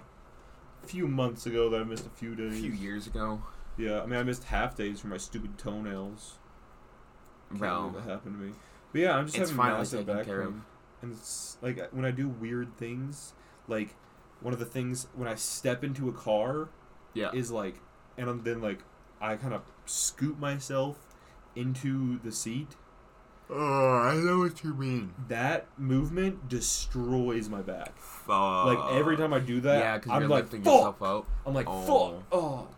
[0.86, 2.60] few months ago that I missed a few a days.
[2.60, 3.42] few years ago.
[3.76, 6.34] Yeah, I mean, I missed half days for my stupid toenails.
[7.50, 8.52] Can't believe that happened to me.
[8.92, 10.62] But yeah, I'm just having massive back pain.
[11.02, 13.34] And it's like when I do weird things,
[13.68, 13.94] like
[14.40, 16.68] one of the things when I step into a car
[17.14, 17.30] yeah.
[17.32, 17.80] is like,
[18.18, 18.80] and I'm then like,
[19.20, 20.98] I kind of scoop myself
[21.56, 22.76] into the seat.
[23.50, 25.12] Oh, I know what you mean.
[25.28, 27.96] That movement destroys my back.
[27.98, 28.66] Fuck.
[28.66, 30.72] like every time I do that, yeah, because I'm you're like, lifting fuck.
[30.74, 31.26] yourself up.
[31.46, 31.82] I'm like, Oh.
[32.12, 32.22] fuck.
[32.32, 32.68] Oh.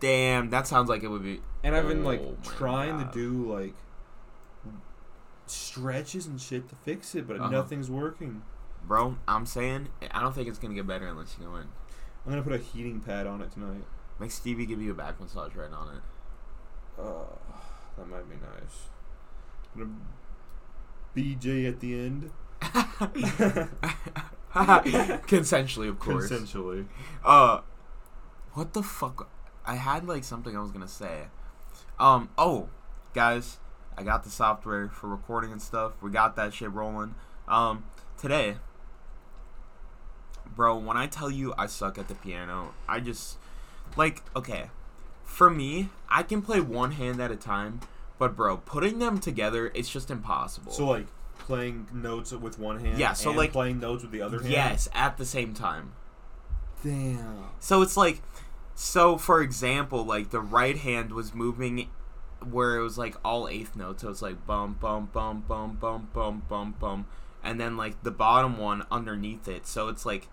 [0.00, 1.40] Damn, that sounds like it would be.
[1.62, 3.12] And I've been like Oh my trying God.
[3.12, 3.74] to do like
[5.46, 7.50] stretches and shit to fix it, but Uh-huh.
[7.50, 8.42] nothing's working.
[8.86, 11.68] Bro, I'm saying, I don't think it's gonna get better unless you go in.
[12.24, 13.84] I'm gonna put a heating pad on it tonight.
[14.18, 16.02] Make Stevie give you a back massage right on it.
[16.98, 17.38] Oh,
[17.98, 18.88] that might be nice.
[19.76, 19.90] Gonna
[21.14, 22.30] BJ at the end.
[25.26, 26.30] Consensually, of course.
[26.30, 26.86] Consensually.
[27.24, 27.60] Uh,
[28.52, 29.28] what the fuck?
[29.66, 31.24] I had like something I was gonna say.
[31.98, 32.30] Um.
[32.38, 32.68] Oh,
[33.12, 33.58] guys,
[33.98, 35.92] I got the software for recording and stuff.
[36.00, 37.14] We got that shit rolling.
[37.48, 37.84] Um,
[38.16, 38.56] today,
[40.54, 40.76] bro.
[40.76, 43.38] When I tell you I suck at the piano, I just
[43.96, 44.70] like okay.
[45.24, 47.80] For me, I can play one hand at a time,
[48.18, 50.70] but bro, putting them together, it's just impossible.
[50.72, 51.06] So like
[51.38, 52.98] playing notes with one hand.
[52.98, 54.50] Yeah, so, and like- playing notes with the other hand.
[54.50, 55.92] yes, at the same time.
[56.82, 57.44] Damn.
[57.60, 58.20] So it's like,
[58.74, 61.88] so for example, like the right hand was moving
[62.48, 64.02] where it was like all eighth notes.
[64.02, 67.06] So it's like bum bum bum bum bum bum bum bum,
[67.44, 69.66] and then like the bottom one underneath it.
[69.66, 70.28] So it's like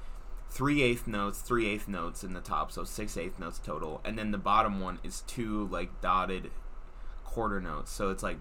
[0.50, 2.72] three eighth notes, three eighth notes in the top.
[2.72, 6.52] So six eighth notes total, and then the bottom one is two like dotted
[7.24, 7.92] quarter notes.
[7.92, 8.38] So it's like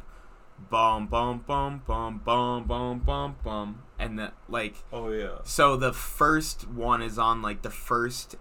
[0.71, 5.39] bum bum bum bum bum bum bum bum, and that like Oh yeah.
[5.45, 8.37] so the first one is on like the first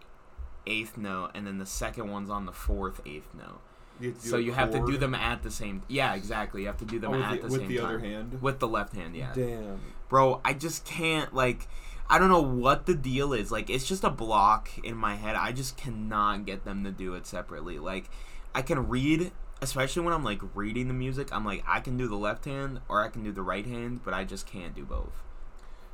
[0.68, 3.62] eighth note, and then the second one's on the fourth eighth note.
[4.02, 5.82] You have to do So you have to do them at the same.
[5.90, 6.62] Yeah, exactly.
[6.62, 7.86] You have to do them Oh, at the, the, with the time.
[7.86, 8.42] other hand.
[8.42, 9.34] With the left hand, yeah.
[9.34, 9.82] Damn.
[10.10, 11.68] Bro, I just can't like.
[12.12, 13.52] I don't know what the deal is.
[13.52, 15.36] Like, it's just a block in my head.
[15.36, 17.78] I just cannot get them to do it separately.
[17.78, 18.10] Like,
[18.56, 21.30] I can read, especially when I'm like reading the music.
[21.32, 24.02] I'm like, I can do the left hand or I can do the right hand,
[24.04, 25.22] but I just can't do both.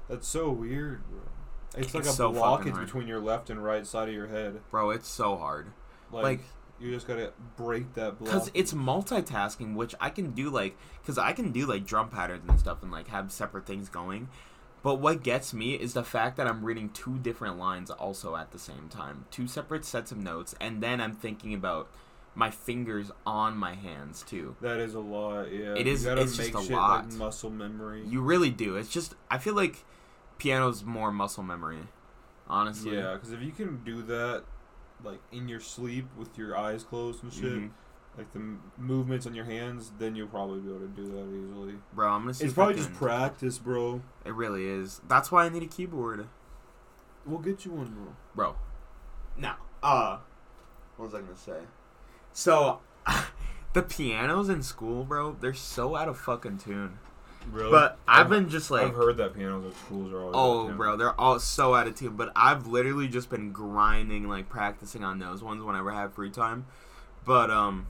[0.09, 1.19] That's so weird, bro.
[1.77, 4.61] It's like It's a so blockage between your left and right side of your head.
[4.71, 5.73] Bro, it's so hard.
[6.11, 6.43] Like, Like-
[6.79, 8.25] you just gotta break that block.
[8.31, 12.43] because it's multitasking which i can do like because i can do like drum patterns
[12.47, 14.27] and stuff and like have separate things going
[14.83, 18.51] But what gets me is the fact that I'm reading two different lines also at
[18.51, 21.89] the same time, two separate sets of notes, and then I'm thinking about
[22.35, 24.55] my fingers on my hands too.
[24.61, 25.51] That is a lot.
[25.51, 27.05] Yeah, It is- You gotta it's just make a lot.
[27.05, 28.03] like muscle memory.
[28.05, 28.75] You really do.
[28.75, 29.83] It's just I feel like
[30.37, 31.87] piano's more muscle memory,
[32.47, 32.95] honestly.
[32.95, 34.43] yeah, because if you can do that,
[35.03, 37.71] like in your sleep with your eyes closed and shit, Mhm.
[38.17, 41.27] like the m- movements on your hands, then you'll probably be able to do that
[41.27, 41.79] easily.
[41.93, 42.45] Bro, I'm gonna see.
[42.45, 44.01] It's probably just practice, bro.
[44.23, 45.01] It really is.
[45.07, 46.27] That's why I need a keyboard,
[47.25, 48.15] We'll get you one, bro.
[48.35, 48.55] bro.
[49.37, 50.19] Now, uh,
[50.97, 51.61] what was I gonna say?
[52.33, 52.81] So,
[53.73, 56.99] the pianos in school, bro, they're so out of fucking tune.
[57.51, 57.71] Really?
[57.71, 60.31] But I've been just like, I've heard that pianos at schools are all.
[60.33, 62.15] oh, bro, they're all so out of tune.
[62.15, 66.31] But I've literally just been grinding, like practicing on those ones whenever I have free
[66.31, 66.65] time.
[67.23, 67.87] But um,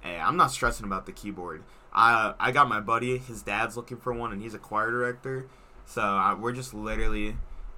[0.00, 1.62] hey, I'm not stressing about the keyboard.
[1.92, 5.48] I I got my buddy, his dad's looking for one, and he's a choir director.
[5.86, 7.36] So I, we're just literally,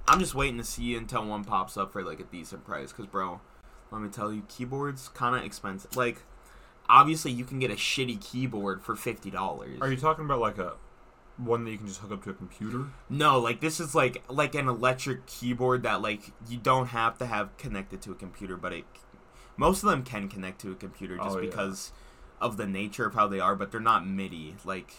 [0.09, 2.93] I'm just waiting to see until one pops up for like a decent price.
[2.93, 3.41] Cause bro,
[3.91, 5.97] let me tell you, keyboards kind of expensive.
[5.97, 6.23] Like,
[6.89, 9.79] obviously you can get a shitty keyboard for fifty dollars.
[9.81, 10.75] Are you talking about like a
[11.37, 12.87] one that you can just hook up to a computer?
[13.09, 17.27] No, like this is like like an electric keyboard that like you don't have to
[17.27, 18.85] have connected to a computer, but it
[19.57, 21.49] most of them can connect to a computer just Oh, yeah.
[21.51, 21.93] because
[22.41, 24.57] of the nature of how they are, but they're not MIDI.
[24.65, 24.93] Like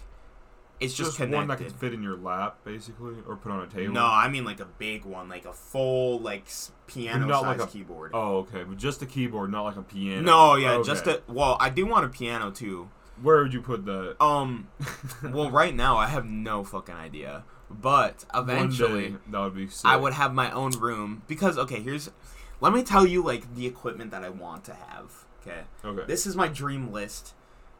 [0.80, 3.94] it's just, one that can fit in your lap, basically, or put on a table.
[3.94, 6.46] No, I mean like a big one, like a full like
[6.88, 8.12] piano Not size like a- keyboard.
[8.16, 10.22] Oh, okay, but just a keyboard, not like a piano.
[10.22, 10.88] no, yeah, Okay.
[10.88, 12.90] just a well, I do want a piano too.
[13.22, 14.22] Where would you put that?
[14.24, 14.70] Um,
[15.24, 19.10] well, right now I have no fucking idea, but eventually.
[19.10, 19.68] Day, that would be.
[19.68, 19.86] Sick.
[19.86, 22.10] I would have my own room because okay, here's
[22.60, 25.26] let me tell you like the equipment that I want to have.
[25.42, 25.62] Okay.
[25.84, 26.06] Okay.
[26.06, 27.34] This is my dream list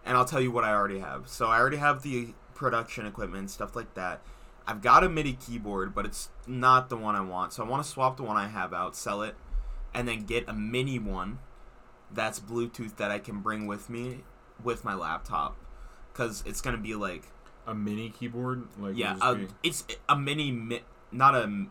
[0.06, 1.28] and I'll tell you what I already have.
[1.28, 4.22] So I already have the production equipment, stuff like that.
[4.68, 7.54] I've got a MIDI keyboard, but it's not the one I want.
[7.54, 9.36] So I want to swap the one I have out, sell it,
[9.94, 11.40] and then get a mini one
[12.14, 14.24] that's Bluetooth that I can bring with me
[14.64, 15.56] with my laptop
[16.14, 17.24] cuz it's going to be like
[17.68, 21.66] a mini keyboard, like yeah, a, be- it's a mini, mi- not a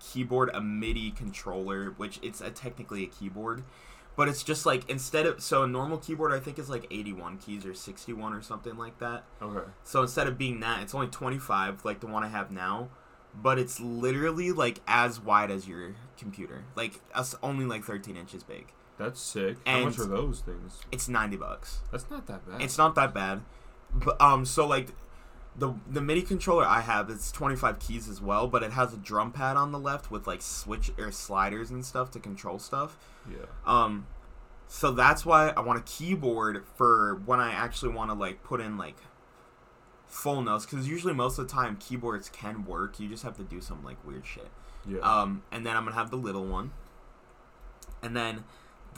[0.00, 3.62] keyboard, a MIDI controller, which it's a, technically a keyboard,
[4.16, 7.38] but it's just like instead of so a normal keyboard I think is like 81
[7.38, 9.24] keys or 61 or something like that.
[9.40, 9.66] okay.
[9.84, 12.88] So instead of being that, it's only 25 like the one I have now,
[13.34, 18.42] but it's literally like as wide as your computer, like us only like 13 inches
[18.42, 18.72] big.
[18.98, 19.56] That's sick.
[19.66, 20.80] How much are those things?
[20.90, 21.80] It's 90 bucks.
[21.92, 22.60] That's not that bad.
[22.60, 23.42] It's not that bad,
[23.94, 24.88] but um, so like
[25.56, 28.96] the the MIDI controller I have, it's 25 keys as well, but it has a
[28.96, 32.96] drum pad on the left with like switch or sliders and stuff to control stuff.
[33.30, 33.46] yeah.
[33.66, 34.06] Um,
[34.68, 38.60] so that's why I want a keyboard for when I actually want to like put
[38.60, 38.96] in like
[40.06, 43.00] full notes, because usually most of the time keyboards can work.
[43.00, 44.48] You just have to do some like weird shit.
[44.86, 45.00] Yeah.
[45.00, 46.72] Um, and then I'm gonna have the little one.
[48.02, 48.44] And then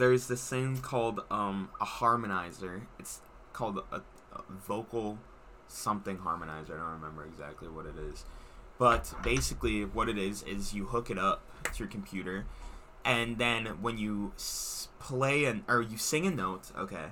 [0.01, 2.81] there's this thing called um, a harmonizer.
[2.97, 3.21] It's
[3.53, 3.97] called a,
[4.35, 5.19] a vocal
[5.67, 6.71] something harmonizer.
[6.71, 8.25] I don't remember exactly what it is.
[8.79, 12.47] But basically, what it is is you hook it up to your computer,
[13.05, 14.33] and then when you
[14.99, 17.09] play an or you sing a note, okay,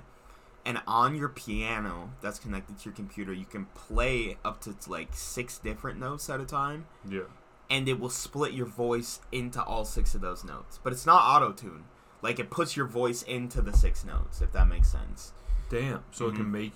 [0.66, 5.10] and on your piano that's connected to your computer, you can play up to like
[5.12, 7.22] six different notes at a time yeah.
[7.70, 10.80] and it will split your voice into all six of those notes.
[10.82, 11.84] But it's not auto tune.
[12.22, 15.32] Like it puts your voice into the six notes, if that makes sense.
[15.68, 16.02] Damn.
[16.10, 16.36] So it Mhm.
[16.36, 16.72] can make.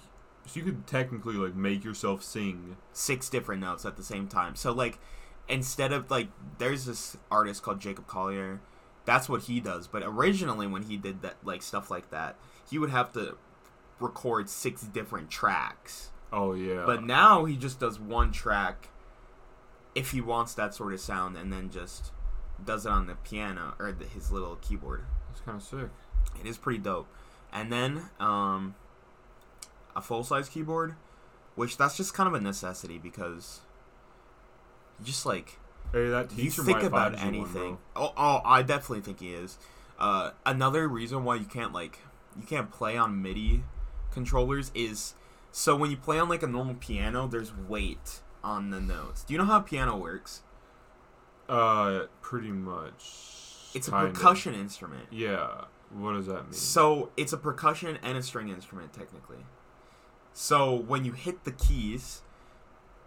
[0.47, 2.77] So you could technically like make yourself sing.
[2.93, 4.57] Six different notes at the same time.
[4.57, 4.99] So like
[5.49, 6.29] instead of like
[6.59, 8.61] there's this artist called Jacob Collier.
[9.05, 9.87] That's what he does.
[9.87, 12.37] But originally when he did that like stuff like that,
[12.69, 13.37] he would have to
[14.01, 16.11] record six different tracks.
[16.33, 16.85] Oh yeah.
[16.87, 18.89] But now he just does one track
[19.95, 22.13] if he wants that sort of sound and then just
[22.65, 25.05] does it on the piano or the, his little keyboard.
[25.35, 25.91] That's kind of sick.
[26.41, 27.09] It is pretty dope.
[27.53, 28.75] And then um,
[29.97, 30.95] a full size keyboard,
[31.57, 33.61] which that's just kind of a necessity because
[35.01, 35.59] you just like
[35.93, 37.79] Hey, that you think about one, anything.
[37.95, 38.05] bro.
[38.07, 39.59] oh, oh, I definitely think he is.
[39.99, 41.99] Uh, another reason why you can't like
[42.37, 43.63] you can't play on MIDI
[44.11, 45.15] controllers is
[45.53, 49.23] so when you play on like a normal piano, there's weight on the notes.
[49.23, 50.43] Do you know how a piano works?
[51.49, 53.44] Uh, pretty much.
[53.75, 54.11] It's a Kinda.
[54.13, 55.09] percussion instrument.
[55.11, 55.65] Yeah.
[55.91, 56.53] What does that mean?
[56.53, 59.45] So it's a percussion and a string instrument technically.
[60.33, 62.23] So when you hit the keys,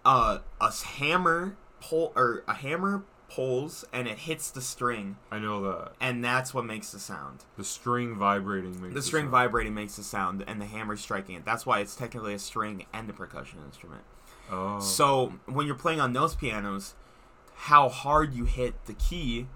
[0.05, 5.61] uh, a hammer pull or a hammer pulls and it hits the string, I know
[5.63, 7.43] that and that's what makes the sound.
[7.57, 11.35] the string vibrating makes The string sound- vibrating makes the sound, and the hammer striking
[11.35, 11.43] it.
[11.43, 14.03] That's why it's technically a string and a percussion instrument.
[14.49, 14.79] Oh.
[14.79, 16.95] So when you're playing on those pianos,
[17.55, 19.47] how hard you hit the key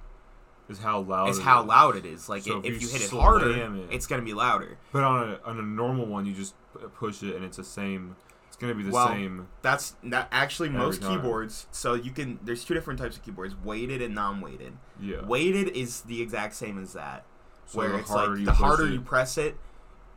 [0.71, 1.29] Is how loud.
[1.29, 1.67] is it how is.
[1.67, 2.27] loud it is.
[2.29, 4.77] Like So if, if if you you hit it harder, it- it's gonna be louder.
[4.91, 6.55] But on a on a normal one, you just
[6.95, 8.15] push it and it's the same.
[8.47, 9.47] It's gonna be the Well, same.
[9.61, 11.17] That's that actually most time.
[11.17, 11.67] keyboards.
[11.71, 14.73] So you can there's two different types of keyboards: weighted and non-weighted.
[14.99, 15.21] Yeah.
[15.25, 17.25] Weighted is the exact same as that,
[17.65, 19.57] So where it's like the harder it- you press it,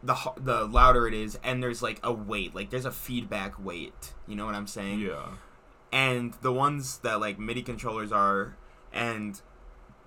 [0.03, 4.13] the the louder it is, and there's like a weight, like there's a feedback weight.
[4.27, 5.01] You know what I'm saying?
[5.01, 5.27] Yeah.
[5.93, 8.57] And the ones that like MIDI controllers are,
[8.93, 9.41] and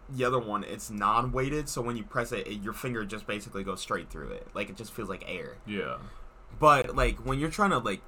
[0.10, 1.70] the other one it's non-weighted.
[1.70, 4.48] So when you press it, it, your finger just basically goes straight through it.
[4.54, 5.56] Like it just feels like air.
[5.66, 5.98] Yeah.
[6.60, 8.02] But like when you're trying to like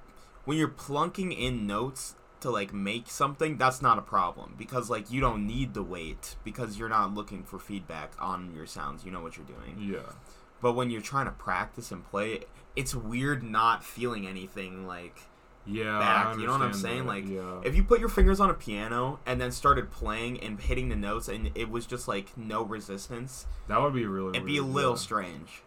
[0.45, 5.11] when you're plunking in notes to like make something, that's not a problem because like
[5.11, 9.03] you don't need the weight because you're not looking for feedback on your sounds.
[9.03, 9.77] You know what you're doing.
[9.79, 10.13] Yeah.
[10.61, 12.41] But when you're trying to practice and play,
[12.75, 15.21] it's weird not feeling anything like
[15.69, 15.99] Yeah.
[15.99, 16.37] back.
[16.37, 17.03] You know what I'm saying?
[17.03, 17.61] that, Like yeah.
[17.63, 20.95] if you put your fingers on a piano and then started playing and hitting the
[20.95, 24.31] notes and it was just like no resistance, that would be really.
[24.37, 25.61] it'd be a little Yeah, strange.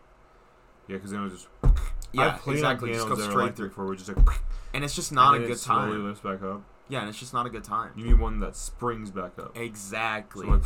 [0.89, 1.49] yeah, because then it was just.
[2.13, 2.93] Yeah, exactly.
[2.93, 3.69] Just go straight through.
[3.69, 4.19] before, which is like.
[4.75, 6.05] And it's just not a good it slowly time.
[6.09, 6.63] lifts back up.
[6.89, 7.93] Yeah, and it's just not a good time.
[7.97, 9.57] You need one that springs back up.
[9.57, 10.45] Exactly.
[10.47, 10.63] So, like,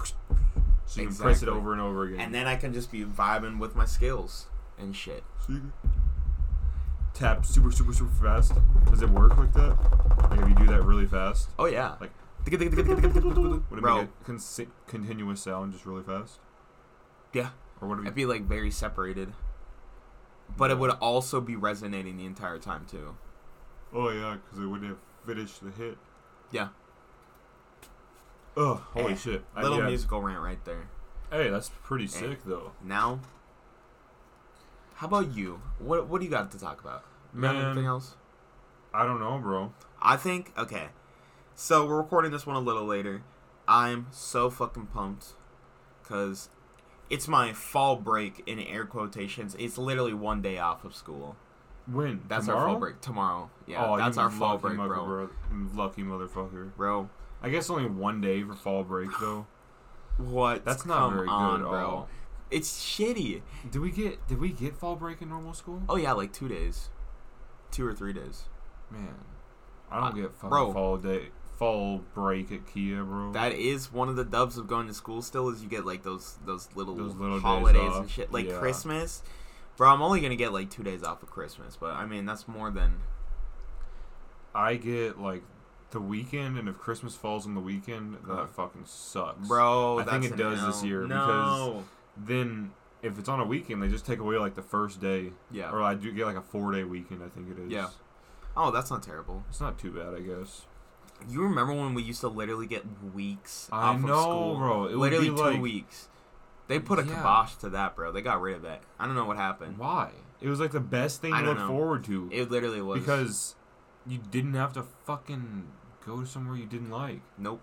[0.87, 2.21] so you can press it over and over again.
[2.21, 4.47] and then I can just be vibing with my skills
[4.79, 5.23] and shit.
[7.17, 8.53] So you can tap super, super, super fast.
[8.91, 9.77] Does it work like that?
[10.31, 11.95] Like if you do that really fast, Oh yeah.
[12.01, 12.13] Like-
[12.45, 16.39] would it bro, make a consi- continuous sound just really fast?
[17.33, 17.51] Yeah.
[17.81, 18.23] Or would it it'd be?
[18.23, 19.33] be like very separated.
[20.57, 23.17] But it would also be resonating the entire time too.
[23.93, 25.99] Oh yeah, because it wouldn't have finished the hit.
[26.53, 26.69] Yeah.
[28.57, 29.45] Oh, holy Eh, shit!
[29.57, 29.87] I- Little yeah.
[29.87, 30.89] musical rant right there.
[31.31, 32.73] Hey, that's pretty sick though.
[32.83, 33.19] Now,
[34.97, 35.61] how about you?
[35.79, 37.05] What What do you got to talk about?
[37.35, 37.57] You Man.
[37.57, 38.17] anything else?
[38.95, 39.73] I don't know, bro.
[40.01, 40.89] I think okay.
[41.55, 43.23] So we're recording this one a little later.
[43.69, 45.35] I'm so fucking pumped
[46.03, 46.49] because
[47.11, 49.57] it's my fall break in air quotations.
[49.59, 51.37] It's literally one day off of school.
[51.87, 52.23] When?
[52.29, 52.63] That's Tomorrow?
[52.65, 53.51] our fall break tomorrow.
[53.67, 55.05] Yeah, oh, that's our fall break, mother- bro.
[55.05, 55.29] bro.
[55.75, 56.75] Lucky motherfucker.
[56.77, 57.09] Bro,
[57.43, 59.47] I guess only one day for fall break though.
[60.17, 60.65] what?
[60.65, 61.87] That's not Come very good on, at bro.
[61.87, 62.09] all.
[62.51, 63.43] It's shitty.
[63.71, 64.27] Did we get?
[64.29, 65.83] Did we get fall break in normal school?
[65.89, 66.91] Oh yeah, like two days,
[67.71, 68.45] two or three days.
[68.91, 69.15] Man,
[69.91, 70.73] I don't Uh, get fucking bro.
[70.73, 73.33] fall day, fall break at IKEA, bro.
[73.33, 75.23] That is one of the dubs of going to school.
[75.23, 78.59] Still, is you get like those those little, Those little holidays and shit, like yeah.
[78.59, 79.23] Christmas.
[79.77, 82.47] Bro, I'm only gonna get like two days off of Christmas, but I mean that's
[82.47, 83.01] more than
[84.55, 85.43] I get like
[85.91, 89.47] the weekend, and if Christmas falls on the weekend, that fucking sucks.
[89.49, 89.99] bro.
[89.99, 90.67] I think it does no.
[90.69, 91.85] this year no.
[92.17, 95.71] Then if it's on a weekend, they just take away like the first day, yeah.
[95.71, 97.23] or I do get like a four day weekend.
[97.23, 97.71] I think it is.
[97.71, 97.89] Yeah.
[98.57, 99.45] Oh, that's not terrible.
[99.51, 100.63] It's not too bad, I guess.
[101.29, 104.57] You remember when we used to literally get weeks I off know, of school?
[104.57, 104.85] bro.
[104.87, 106.09] It would literally be two like- weeks.
[106.69, 107.15] They put a Yeah.
[107.15, 108.11] kibosh to that, bro.
[108.13, 108.81] They got rid of it.
[108.99, 109.79] I don't know what happened.
[109.79, 110.11] Why?
[110.41, 111.69] It was like the best thing I to look know.
[111.69, 113.55] forward to It literally was because
[114.07, 115.69] you didn't have to fucking
[116.05, 117.21] go to somewhere you didn't like.
[117.39, 117.61] nope.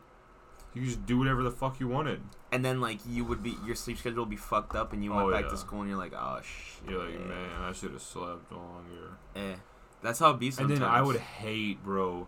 [0.74, 2.22] You just do whatever the fuck you wanted.
[2.54, 5.12] And then like you would be your sleep schedule would be fucked up, and you
[5.12, 5.50] went Oh, back yeah.
[5.50, 6.90] to school, and you're like, oh shit.
[6.92, 9.18] You're like, man, I should have slept longer.
[9.36, 9.56] Eh.
[10.02, 12.28] That's how it be And then I would hate, bro,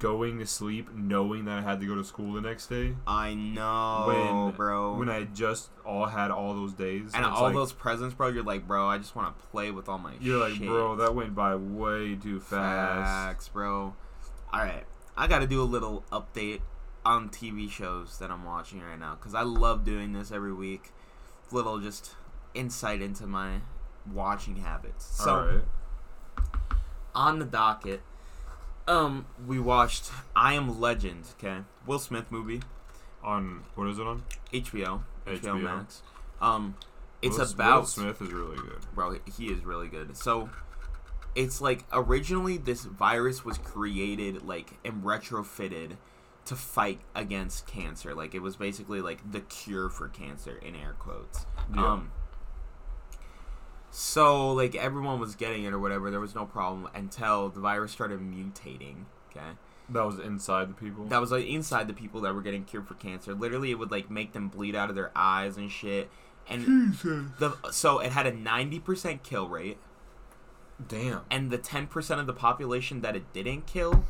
[0.00, 2.96] going to sleep knowing that I had to go to school the next day.
[3.06, 4.04] I know,
[4.48, 4.94] When- bro.
[4.96, 7.12] When I just all had all those days.
[7.14, 8.28] and all like- those presents, bro.
[8.28, 8.88] You're like, bro.
[8.88, 10.14] I just want to play with all my.
[10.20, 13.28] You're like, bro, that went by way too fast.
[13.28, 13.94] Facts, bro.
[14.52, 14.84] All right,
[15.16, 16.60] I got to do a little update
[17.12, 20.90] on TV shows that I'm watching right now because I love doing this every week.
[21.52, 22.14] Little just
[22.54, 23.60] insight into my
[24.12, 25.04] watching habits.
[25.04, 25.62] So
[27.14, 28.02] on the docket,
[28.88, 31.24] um, we watched I Am Legend.
[31.38, 32.60] Okay, Will Smith movie,
[33.22, 34.24] On, what is it on?
[34.52, 35.62] HBO, HBO, HBO.
[35.62, 36.02] Max.
[36.40, 36.76] Um,
[37.22, 38.78] it's Will, about Will Smith is really good.
[38.94, 40.50] bro he is really good so
[41.34, 45.92] it's like originally this virus was created like and retrofitted
[46.46, 50.94] to fight against cancer like it was basically like the cure for cancer in air
[50.98, 51.92] quotes Yeah.
[51.92, 52.10] um
[53.90, 57.92] so like everyone was getting it or whatever there was no problem until the virus
[57.92, 59.46] started mutating okay
[59.88, 61.06] That was inside the people.
[61.06, 63.34] that was like inside the people that were getting cured for cancer.
[63.34, 66.10] Literally, it would like make them bleed out of their eyes and shit.
[66.48, 66.94] And
[67.38, 69.78] the so it had a ninety percent kill rate,
[70.88, 71.20] Damn.
[71.30, 74.04] and the ten percent of the population that it didn't kill,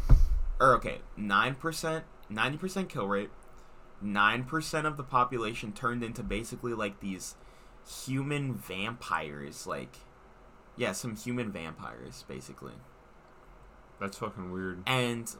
[0.60, 1.54] or okay, nine
[2.28, 3.30] percent, ninety percent kill rate,
[4.00, 7.34] nine percent of the population turned into basically like these
[8.04, 9.96] human vampires, like
[10.76, 12.74] yeah, some human vampires basically.
[14.00, 14.82] That's fucking weird.
[14.86, 15.34] and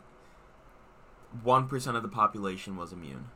[1.42, 3.26] one percent of the population was immune,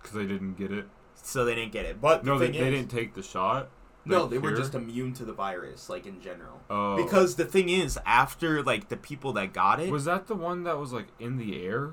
[0.00, 0.88] Because they didn't get it.
[1.14, 2.00] so they didn't get it.
[2.00, 3.68] But No, the they, they is- didn't take the shot.
[4.10, 6.60] No, they were just immune to the virus, like in general.
[6.68, 6.96] Oh.
[7.02, 10.64] Because the thing is, after like the people that got it, was that the one
[10.64, 11.92] that was like in the air?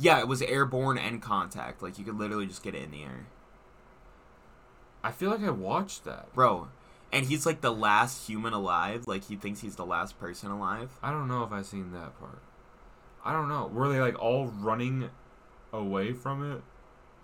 [0.00, 1.82] yeah, it was airborne and contact.
[1.82, 3.26] Like you could literally just get it in the air,
[5.04, 6.32] I feel like I watched that.
[6.34, 6.68] bro.
[7.12, 9.06] And he's like the last human alive.
[9.06, 10.90] Like he thinks he's the last person alive.
[11.02, 12.40] I don't know if I seen that part.
[13.24, 13.66] I don't know.
[13.72, 15.10] Were they like all running
[15.72, 16.62] away from it?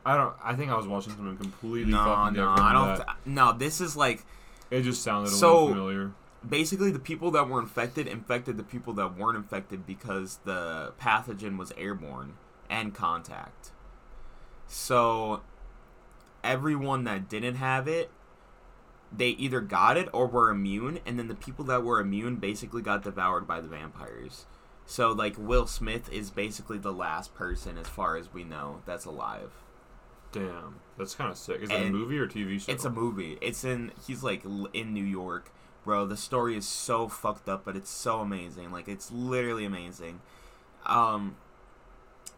[0.06, 0.34] I don't.
[0.42, 2.60] I think I was watching something completely No, fucking no, different.
[2.60, 2.96] I don't.
[2.96, 4.24] th- no, this is like
[4.70, 6.12] It just sounded a So- little familiar.
[6.48, 11.56] basically the people that were infected infected the people that weren't infected because the pathogen
[11.58, 12.34] was airborne
[12.70, 13.72] and contact.
[14.68, 15.42] So
[16.44, 18.10] everyone that didn't have it
[19.16, 22.82] they either got it or were immune and then the people that were immune basically
[22.82, 24.46] got devoured by the vampires.
[24.84, 29.04] So like Will Smith is basically the last person as far as we know that's
[29.04, 29.50] alive.
[30.36, 31.62] Damn, that's kind of sick.
[31.62, 32.70] Is it a movie or TV show?
[32.70, 33.38] It's a movie.
[33.40, 33.92] It's in.
[34.06, 35.50] He's like in New York,
[35.84, 36.06] bro.
[36.06, 38.70] The story is so fucked up, but it's so amazing.
[38.70, 40.20] Like it's literally amazing.
[40.84, 41.36] Um,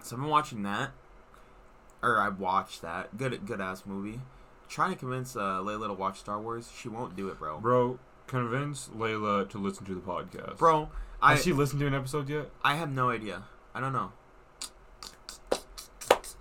[0.00, 0.90] so I've been watching that,
[2.02, 3.16] or I watched that.
[3.16, 4.20] Good, good ass movie.
[4.68, 6.70] Trying to convince uh, Layla to watch Star Wars.
[6.76, 7.58] She won't do it, bro.
[7.58, 10.58] Bro, convince Layla to listen to the podcast.
[10.58, 10.90] Bro,
[11.20, 12.50] I has she listened to an episode yet?
[12.62, 13.44] I have no idea.
[13.74, 14.12] I don't know.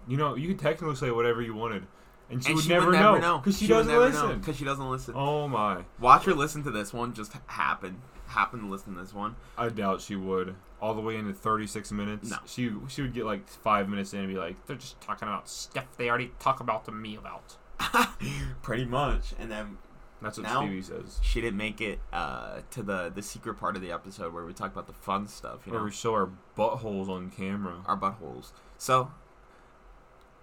[0.08, 1.86] You know, you could technically say whatever you wanted,
[2.30, 4.42] and she and would she never would know never know because she, would doesn't listen.
[4.42, 5.14] 'cause she doesn't listen.
[5.18, 5.84] Oh my!
[6.00, 7.14] Watch her listen to this one.
[7.14, 9.36] Just happen happen to listen to this one.
[9.58, 10.56] I doubt she would.
[10.82, 12.30] All the way into 36 minutes.
[12.30, 12.38] No.
[12.46, 15.50] She she would get like five minutes in and be like, "They're just talking about
[15.50, 17.58] stuff they already talk about to me about."
[18.62, 19.34] Pretty much.
[19.40, 19.78] And then
[20.22, 21.20] That's what Now- Stevie says.
[21.22, 24.54] she didn't make it uh, to the the secret part of the episode where we
[24.54, 25.78] talk about the fun stuff, you know?
[25.80, 27.76] Where we show our buttholes on camera.
[27.86, 28.52] our buttholes.
[28.78, 29.12] So,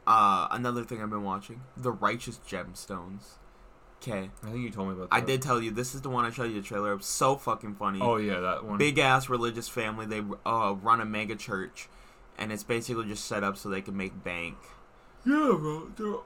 [0.06, 3.38] uh, another thing I've been watching, The Righteous Gemstones.
[4.02, 5.16] Okay, I think you told me about that.
[5.16, 7.02] I did tell you this is the one I showed you the trailer of.
[7.02, 8.00] So fucking funny.
[8.02, 8.76] Oh yeah, that one.
[8.76, 10.04] Big ass religious family.
[10.04, 11.88] They uh, run a mega church,
[12.36, 14.56] and it's basically just set up so they can make bank.
[15.24, 16.22] Yeah, bro.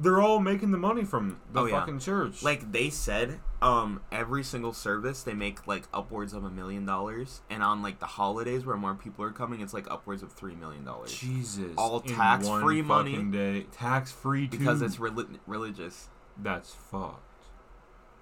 [0.00, 1.80] They're, all making the money from the Oh, yeah.
[1.80, 2.42] fucking church.
[2.42, 7.40] Like they said, um, every single service they make like upwards of a million dollars,
[7.50, 10.54] and on like the holidays where more people are coming, it's like upwards of three
[10.54, 11.72] million dollars Jesus.
[11.76, 13.12] all in tax-free money.
[13.12, 13.66] fucking Day.
[13.72, 16.08] Tax free because it's reli- religious
[16.42, 17.44] that's fucked.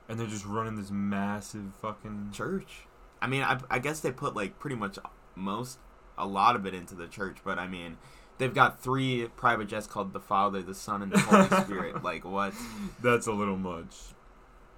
[0.08, 2.30] And they're just running this massive fucking.
[2.32, 2.86] church.
[3.20, 4.98] I mean, I, I guess they put like pretty much
[5.34, 5.78] most,
[6.16, 7.98] a lot of it into the church, but I mean,
[8.38, 12.02] they've got three private jets called the Father, the Son, and the Holy Spirit.
[12.02, 12.54] Like what?
[13.02, 13.94] That's a little much.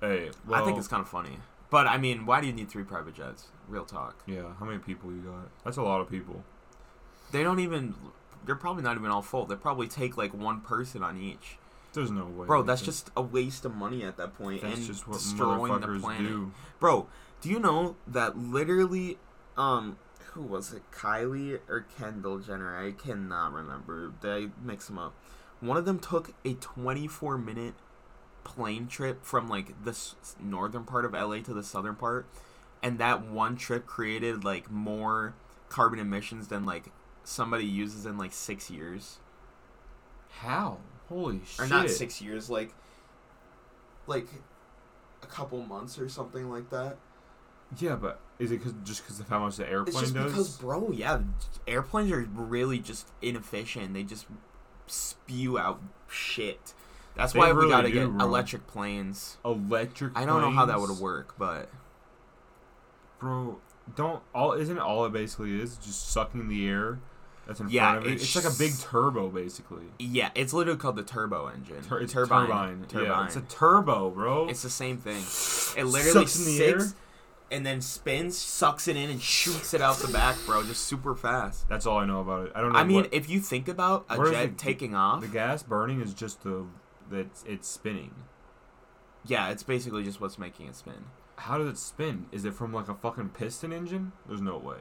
[0.00, 1.36] Hey, well, I think it's kind of funny.
[1.70, 3.48] But I mean, why do you need three private jets?
[3.68, 4.22] Real talk.
[4.26, 5.48] Yeah, how many people you got?
[5.64, 6.42] That's a lot of people.
[7.32, 7.94] They don't even.
[8.44, 9.44] They're probably not even all full.
[9.46, 11.58] They probably take like one person on each.
[11.92, 12.46] There's no way.
[12.46, 15.80] Bro, that's just a waste of money at that point That's and just what destroying
[15.80, 16.26] the planet.
[16.28, 16.52] do.
[16.78, 17.08] Bro,
[17.40, 19.18] do you know that literally,
[19.56, 19.96] um,
[20.32, 20.82] who was it?
[20.92, 22.76] Kylie or Kendall Jenner?
[22.76, 24.12] I cannot remember.
[24.20, 25.14] They mix them up.
[25.60, 27.74] One of them took a 24 minute
[28.44, 32.26] plane trip from like the s- northern part of LA to the southern part,
[32.82, 35.34] and that one trip created like more
[35.68, 36.90] carbon emissions than like
[37.24, 39.18] somebody uses in like six years.
[40.40, 40.78] How?
[41.08, 41.60] Holy shit!
[41.60, 42.72] or not six years, like
[44.06, 44.26] like
[45.22, 46.96] a couple months or something like that.
[47.78, 50.32] Yeah, but is it cause, just because of how much the airplane It's just does?
[50.32, 51.20] because, bro, yeah,
[51.68, 53.94] airplanes are really just inefficient.
[53.94, 54.26] They just
[54.86, 56.74] spew out shit.
[57.16, 58.24] That's They why we gotta do, get bro.
[58.24, 59.36] electric planes.
[59.44, 60.16] Electric.
[60.16, 61.68] I don't know how that would work, but
[63.18, 63.58] Bro,
[63.96, 66.98] don't all isn't all it basically is just sucking the air
[67.46, 68.14] that's in Yeah, front of it.
[68.14, 69.84] it's It's like a big turbo basically.
[69.98, 71.82] yeah, it's literally called the turbo engine.
[71.82, 72.46] Tur- it's turbine.
[72.46, 72.84] turbine.
[72.88, 73.06] Turbine.
[73.08, 74.48] Yeah, it's a turbo, bro.
[74.48, 75.18] It's the same thing.
[75.76, 76.80] It literally Sucks in the air?
[77.50, 81.14] And then spins, sucks it in, and shoots it out the back, bro, just super
[81.14, 81.68] fast.
[81.68, 82.52] That's all I know about it.
[82.54, 82.78] I don't know.
[82.78, 86.00] I mean, what- if you think about a jet the- taking off, the gas burning
[86.00, 86.66] is just the
[87.10, 88.14] that it's spinning.
[89.24, 91.06] yeah, it's basically just what's making it spin.
[91.36, 92.26] How does it spin?
[92.32, 94.12] Is it from like a fucking piston engine?
[94.28, 94.76] There's no way.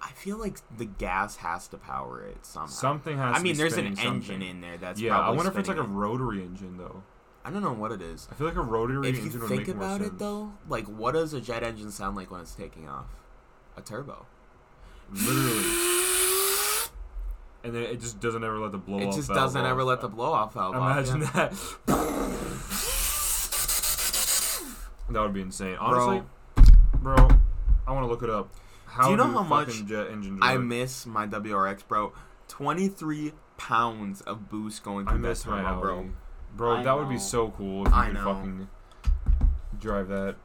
[0.00, 2.68] I feel like the gas has to power it somehow.
[2.68, 3.36] Something has.
[3.36, 4.06] I mean, there's an something.
[4.14, 7.02] engine in there that's yeah, I wonder if it's like a rotary engine though.
[7.44, 8.28] I don't know what it is.
[8.30, 10.52] I feel like a rotary If you engine would think make more about it though,
[10.68, 13.06] like what does a jet engine sound like when it's taking off?
[13.76, 14.26] A turbo.
[15.12, 15.64] literally.
[17.64, 19.16] And then it just doesn't ever let the blow it off.
[19.16, 21.34] just doesn't ever let the blow off valve Imagine off.
[21.34, 21.48] yeah.
[21.48, 22.34] that.
[25.10, 25.76] that would be insane.
[25.76, 26.22] Honestly,
[27.00, 27.28] Bro, bro,
[27.86, 28.52] I want to look it up.
[28.86, 32.12] How do you know do how much jet engines I miss my WRX, bro.
[32.46, 36.10] Twenty three pounds of boost going I through that miss my turbo, bro.
[36.56, 38.34] Bro, I that would be so cool if you I could know.
[38.34, 38.68] fucking
[39.80, 40.36] drive that.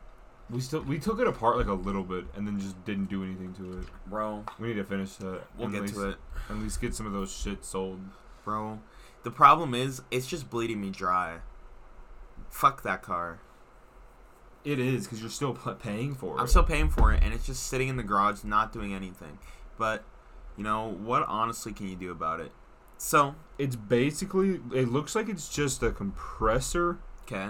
[0.50, 3.24] We still we took it apart like a little bit and then just didn't do
[3.24, 3.86] anything to it.
[4.08, 5.42] Bro, We need to finish that.
[5.58, 6.18] we'll get least, to it,
[6.50, 8.00] At least get some of those shit sold.
[8.44, 8.80] bro.
[9.24, 11.38] The problem is, it's just bleeding me dry.
[12.50, 13.40] Fuck that car.
[14.66, 16.42] It is because you're still p- paying for it.
[16.42, 19.40] I'm still paying for it, and it's just sitting in the garage, not doing anything.
[19.78, 20.04] But,
[20.58, 22.52] you know, what honestly can you do about it?
[22.98, 24.62] So, It's basically.
[24.74, 27.50] It looks like it's just a compressor, okay,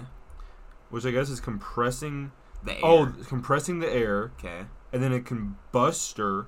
[0.90, 2.32] which I guess is compressing.
[2.64, 3.14] the oh, air.
[3.20, 6.46] Oh, compressing the air, okay, and then a combustor,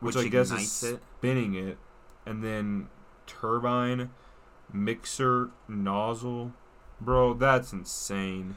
[0.00, 1.00] which, Which I guess is it.
[1.18, 1.78] spinning it,
[2.26, 2.88] and then
[3.26, 4.10] turbine,
[4.72, 6.52] mixer, nozzle.
[7.00, 8.54] Bro, that's insane.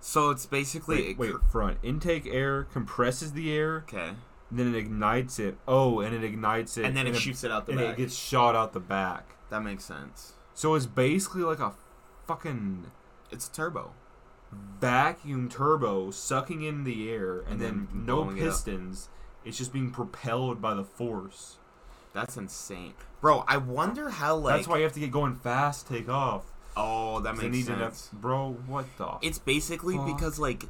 [0.00, 4.10] so it's basically Wait, it wait, front intake air compresses the air, okay,
[4.50, 5.56] then it ignites it.
[5.66, 7.90] Oh, and it ignites it, and then it shoots it out the and back.
[7.94, 9.36] it gets shot out the back.
[9.50, 10.32] that makes sense.
[10.54, 11.72] So it's basically like a
[12.26, 12.86] fucking
[13.30, 13.92] It's a turbo.
[14.80, 18.46] vacuum turbo sucking in the air, and, And then, then no blowing it up.
[18.48, 19.08] pistons.
[19.44, 21.56] It's just being propelled by the force.
[22.12, 23.44] That's insane, bro.
[23.46, 24.56] I wonder how like.
[24.56, 26.44] That's why you have to get going fast, take off.
[26.76, 27.78] Oh, that 'Cause they makes need sense.
[28.12, 28.52] enough, bro.
[28.66, 29.18] What the?
[29.22, 30.06] It's basically Fuck.
[30.06, 30.64] because like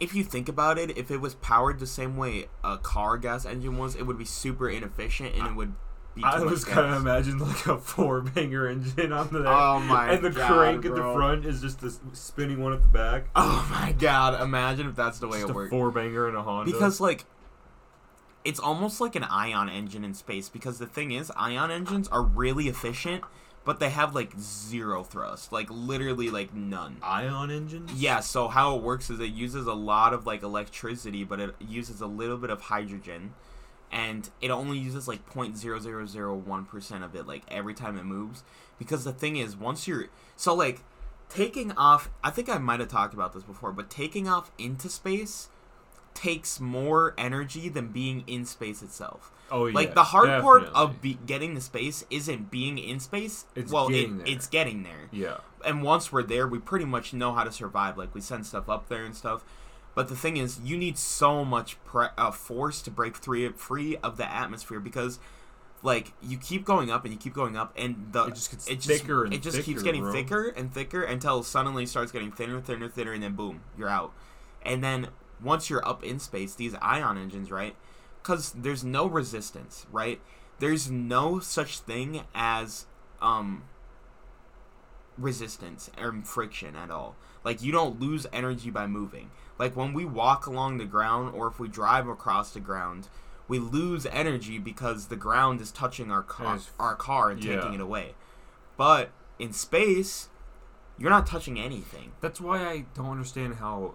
[0.00, 3.44] if you think about it, if it was powered the same way a car gas
[3.44, 5.74] engine was, it would be super inefficient and it would
[6.14, 9.78] be too I was kind of imagine like a four banger engine on the Oh
[9.86, 12.88] my and the God, crank at the front is just this spinning one at the
[12.88, 13.26] back.
[13.36, 15.70] Oh my god, imagine if that's the way just it a worked.
[15.70, 16.72] four banger and a Honda.
[16.72, 17.26] Because like
[18.44, 22.22] it's almost like an ion engine in space because the thing is ion engines are
[22.22, 23.22] really efficient
[23.64, 25.52] but they have like zero thrust.
[25.52, 26.96] Like literally like none.
[27.02, 27.92] Ion engines.
[27.94, 31.54] yeah so how it works is it uses a lot of like electricity but it
[31.60, 33.34] uses a little bit of hydrogen
[33.92, 38.42] and it only uses like 0.0001% of it like every time it moves.
[38.78, 40.06] Because the thing is once you're
[40.36, 40.80] so like
[41.28, 44.88] taking off i think i might have talked about this before but taking off into
[44.88, 45.48] space
[46.20, 49.74] takes more energy than being in space itself Oh yeah.
[49.74, 53.88] like the hard part of be- getting to space isn't being in space It's well
[53.88, 54.34] getting it, there.
[54.34, 55.38] it's getting there yeah.
[55.64, 57.98] and once we're there, we pretty much know how to survive.
[57.98, 59.44] Like we send stuff up there and stuff.
[59.94, 63.96] But the thing is, you need so much pre- uh, force to break free free
[64.04, 65.18] of the atmosphere because,
[65.82, 68.68] like, you keep going up and you keep going up, and the It just gets
[68.68, 70.12] it just, thicker and it just keeps getting bro.
[70.12, 73.34] thicker and thicker until suddenly it starts getting thinner, and thinner, and thinner, and then
[73.34, 74.12] boom, you're out.
[74.62, 75.08] And then
[75.42, 77.74] once you're up in space, these ion engines, right?
[78.22, 80.20] Because there's no resistance, right?
[80.58, 82.86] There's no such thing as
[83.20, 83.64] um
[85.18, 87.16] resistance or friction at all.
[87.44, 89.30] Like you don't lose energy by moving.
[89.58, 93.08] Like when we walk along the ground or if we drive across the ground,
[93.48, 97.56] we lose energy because the ground is touching our car, our car and Yeah.
[97.56, 98.14] taking it away.
[98.76, 100.28] But in space,
[100.98, 102.12] you're not touching anything.
[102.20, 103.94] That's why I don't understand how.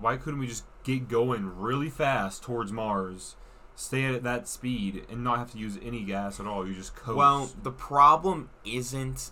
[0.00, 3.36] Why couldn't we just get going really fast towards Mars,
[3.74, 6.66] stay at that speed, and not have to use any gas at all?
[6.66, 7.16] You just coast.
[7.16, 9.30] Well, the problem isn't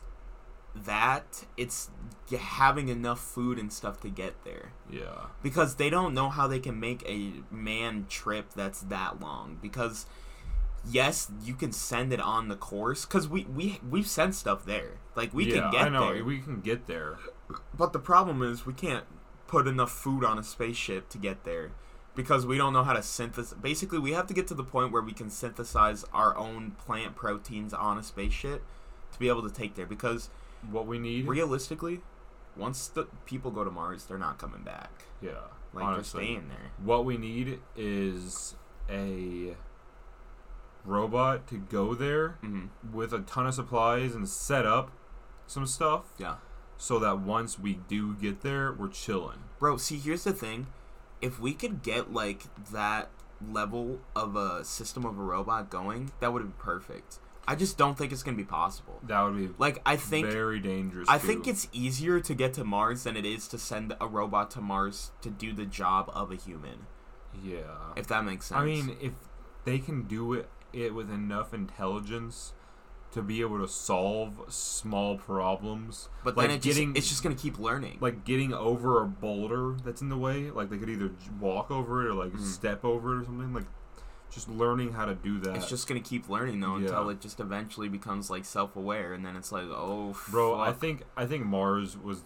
[0.74, 1.90] that it's
[2.38, 4.72] having enough food and stuff to get there.
[4.90, 5.26] yeah.
[5.42, 10.06] because they don't know how they can make a man trip that's that long because
[10.90, 14.92] yes you can send it on the course because we, we we've sent stuff there
[15.14, 17.18] like we yeah, can get I know there we can get there.
[17.76, 19.04] but the problem is we can't
[19.52, 21.70] put enough food on a spaceship to get there
[22.16, 24.90] because we don't know how to synthesize basically we have to get to the point
[24.90, 28.62] where we can synthesize our own plant proteins on a spaceship
[29.12, 30.30] to be able to take there because
[30.70, 31.26] What we need.
[31.26, 32.00] realistically
[32.56, 35.32] once the people go to mars they're not coming back yeah.
[35.74, 36.20] like honestly.
[36.20, 38.54] they're staying there What we need is
[38.88, 39.54] a
[40.86, 44.90] robot to go there hmm with a ton of supplies and set up
[45.46, 46.36] some stuff yeah
[46.76, 49.38] so that once we do get there, we're chilling.
[49.58, 50.66] Bro, see, here's the thing.
[51.20, 53.10] If we could get, like, that
[53.50, 57.18] level of a system of a robot going, that would be perfect.
[57.46, 59.00] I just don't think it's going to be possible.
[59.02, 60.28] That would be Like, I think.
[60.28, 61.08] very dangerous.
[61.08, 61.26] I too.
[61.26, 64.60] think it's easier to get to Mars than it is to send a robot to
[64.60, 66.86] Mars to do the job of a human.
[67.42, 67.92] yeah.
[67.96, 68.60] If that makes sense.
[68.60, 69.12] I mean, if
[69.64, 72.52] they can do it, it with enough intelligence
[73.12, 77.22] to be able to solve small problems, but like then it just, getting it's just
[77.22, 77.98] going to keep learning.
[78.00, 81.10] like getting over a boulder that's in the way, like they could either
[81.40, 82.40] walk over it or like Mhm.
[82.40, 83.52] step over it or something.
[83.52, 83.66] Like
[84.30, 85.56] just learning how to do that.
[85.56, 89.12] it's just going to keep learning, though, until it just eventually becomes, like, self aware,
[89.12, 90.58] and then it's like, oh, bro.
[90.58, 92.22] I think I think Mars was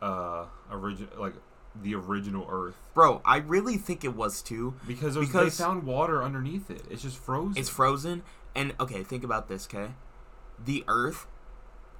[0.00, 1.34] uh origin like
[1.82, 4.74] the original Earth Bro, I really think it was too.
[4.86, 6.82] because, Because- they found water underneath it.
[6.88, 7.58] It's just frozen.
[7.58, 8.22] It's frozen.
[8.54, 9.92] And okay, think about this, okay?
[10.64, 11.26] The Earth.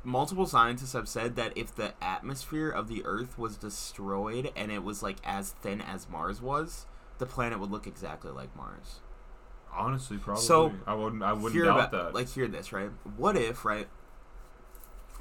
[0.03, 4.83] Multiple scientists have said that if the atmosphere of the Earth was destroyed and it
[4.83, 6.87] was like as thin as Mars was,
[7.19, 9.01] the planet would look exactly like Mars.
[9.73, 10.43] Honestly, probably.
[10.43, 11.23] So, I wouldn't.
[11.23, 12.15] I wouldn't doubt about, that.
[12.15, 12.91] Like, hear this, right?
[13.17, 13.89] What if, right?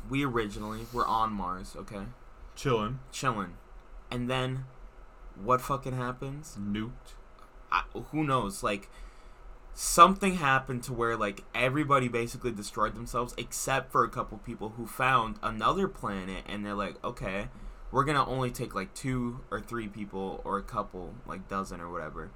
[0.09, 2.05] We originally were on Mars, okay,
[2.55, 3.57] chilling, chilling,
[4.09, 4.65] and then
[5.43, 6.57] what fucking happens?
[6.59, 7.15] nuked.
[7.71, 8.63] I, who knows?
[8.63, 8.89] Like
[9.81, 14.85] something happened to where like everybody basically destroyed themselves except for a couple people who
[14.85, 17.47] found another planet and they're like, okay,
[17.89, 21.89] we're gonna only take like two or three people or a couple, like dozen or
[21.89, 22.29] whatever.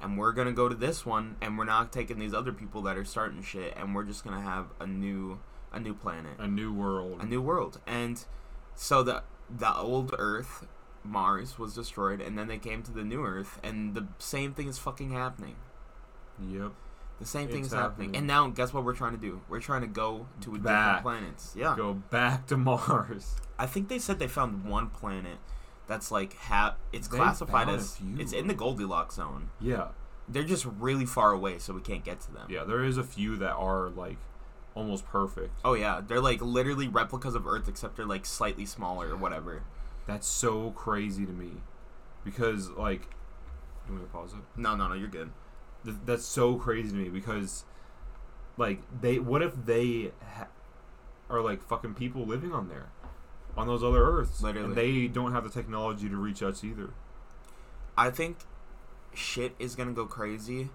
[0.00, 2.96] And we're gonna go to this one, and we're not taking these other people that
[2.96, 5.40] are starting shit, and we're just gonna have a new,
[5.72, 7.20] a new planet A new world.
[7.20, 8.24] a new world and
[8.76, 10.64] so the the old earth
[11.02, 14.68] mars was destroyed and then they came to the new earth and the same thing
[14.68, 15.56] is fucking happening
[16.40, 16.72] Yep.
[17.20, 18.08] The same thing It's is happening.
[18.08, 18.16] happening.
[18.16, 20.86] and now guess what we're trying to do we're trying to go to a Back.
[20.86, 23.36] different planets yeah Go back to Mars.
[23.58, 25.38] i think they said they found one planet
[25.86, 28.16] that's like ha- it's They classified found a as few.
[28.18, 29.88] it's in the goldilocks zone Yeah.
[30.28, 32.64] they're just really far away so we can't get to them Yeah.
[32.64, 34.16] There is a few that are like
[34.74, 35.52] almost perfect.
[35.64, 39.62] oh yeah they're like literally replicas of earth except they're like slightly smaller or whatever
[40.06, 41.52] That's so crazy to me,
[42.24, 43.02] because like,
[43.86, 44.40] you want me to pause it?
[44.60, 45.30] no no no you're good
[45.84, 47.64] Th- that's so crazy to me because,
[48.56, 50.48] like, they what if they ha-
[51.30, 52.86] are like fucking people living on there,
[53.56, 54.66] on those other Earths, Literally.
[54.66, 56.90] and they don't have the technology to reach us either.
[57.96, 58.38] I think
[59.14, 60.70] shit is gonna go crazy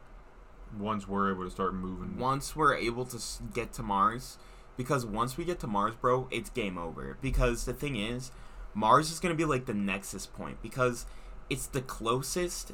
[0.78, 4.38] Once we're able to start moving, once we're able to s- get to Mars.
[4.78, 7.18] Because once we get to Mars, bro, it's game over.
[7.22, 8.32] Because the thing is,
[8.74, 11.06] Mars is gonna be like the nexus point because
[11.50, 12.72] it's the closest,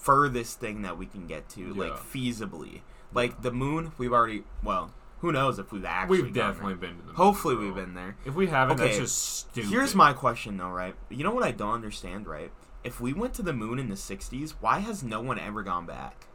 [0.00, 2.80] furthest thing that we can get to, like feasibly.
[3.12, 4.44] Like the moon, we've already.
[4.62, 6.22] Well, who knows if we've actually.
[6.22, 7.06] we've definitely been to the.
[7.08, 7.64] moon, Hopefully, bro.
[7.66, 8.16] we've been there.
[8.24, 9.70] If we haven't, that's just stupid.
[9.70, 10.94] Here's my question though, right?
[11.08, 12.50] You know what I don't understand, right?
[12.82, 15.86] If we went to the moon in the '60s, why has no one ever gone
[15.86, 16.26] back?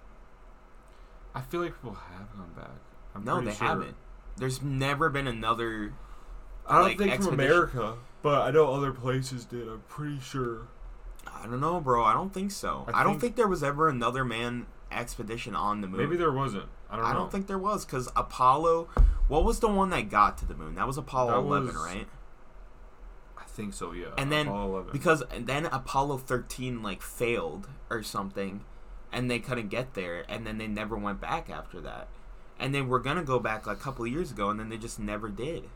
[1.34, 2.70] I feel like people have gone back.
[3.14, 3.68] I'm No, they sure.
[3.68, 3.96] haven't.
[4.38, 5.94] There's never been another.
[6.68, 7.34] I don't like, think from.
[7.34, 9.68] America, but I know other places did.
[9.68, 10.68] I'm pretty sure.
[11.36, 12.04] I don't know, bro.
[12.04, 12.86] I don't think so.
[12.92, 16.00] I I, don't think- think there was ever another man expedition on the moon.
[16.00, 16.66] Maybe there wasn't.
[16.90, 17.10] I don't know.
[17.12, 18.88] I don't think there was because Apollo.
[19.28, 20.76] What was the one that got to the moon?
[20.76, 22.08] That was Apollo That 11, was- right?
[23.38, 23.92] I think so.
[23.92, 24.08] Yeah.
[24.18, 24.92] And then- Apollo 11.
[24.92, 28.64] Because and then Apollo 13 like failed or something,
[29.12, 32.08] and they couldn't get there, and then they never went back after that.
[32.60, 34.78] And they were gonna go back like a couple of years ago, and then they
[34.78, 35.70] just never did.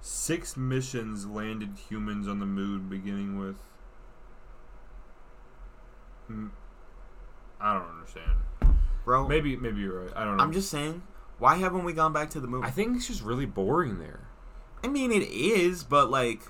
[0.00, 3.56] Six missions landed humans on the moon, beginning with.
[7.60, 8.32] I don't understand.
[9.04, 10.12] Bro, Maybe maybe you're right.
[10.14, 10.42] I don't know.
[10.42, 11.02] I'm just saying,
[11.38, 12.62] why haven't we gone back to the moon?
[12.64, 14.28] I think it's just really boring there.
[14.84, 16.42] I mean, it is, but like,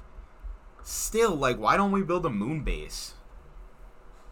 [0.82, 3.14] still, like, why don't we build a moon base?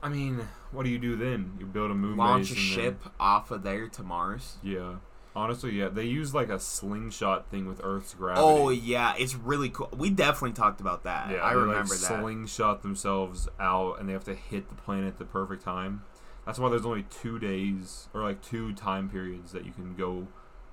[0.02, 1.56] I mean, what do you do then?
[1.58, 2.18] You build a moon base.
[2.18, 4.56] Launch a base and then- ship off of there to Mars?
[4.62, 4.96] Yeah.
[5.36, 5.88] Honestly, yeah.
[5.88, 8.40] They use like a slingshot thing with Earth's gravity.
[8.42, 9.90] Oh yeah, it's really cool.
[9.96, 11.30] We definitely talked about that.
[11.30, 12.20] Yeah, I remember like, that.
[12.20, 16.02] Slingshot themselves out, and they have to hit the planet at the perfect time.
[16.46, 20.26] That's why there's only two days or like two time periods that you can go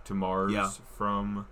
[0.06, 0.70] to Mars Yeah.
[0.98, 1.46] from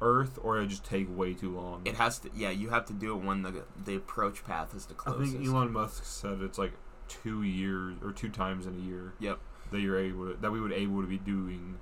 [0.00, 1.82] Earth, or it just take way too long.
[1.84, 2.30] It has to.
[2.34, 5.36] Yeah, you have to do it when the the approach path is the closest.
[5.36, 6.72] I think Elon Musk said it's like
[7.06, 9.38] two years or two times in a year Yep.
[9.70, 11.78] that you're able to, that we would able to be doing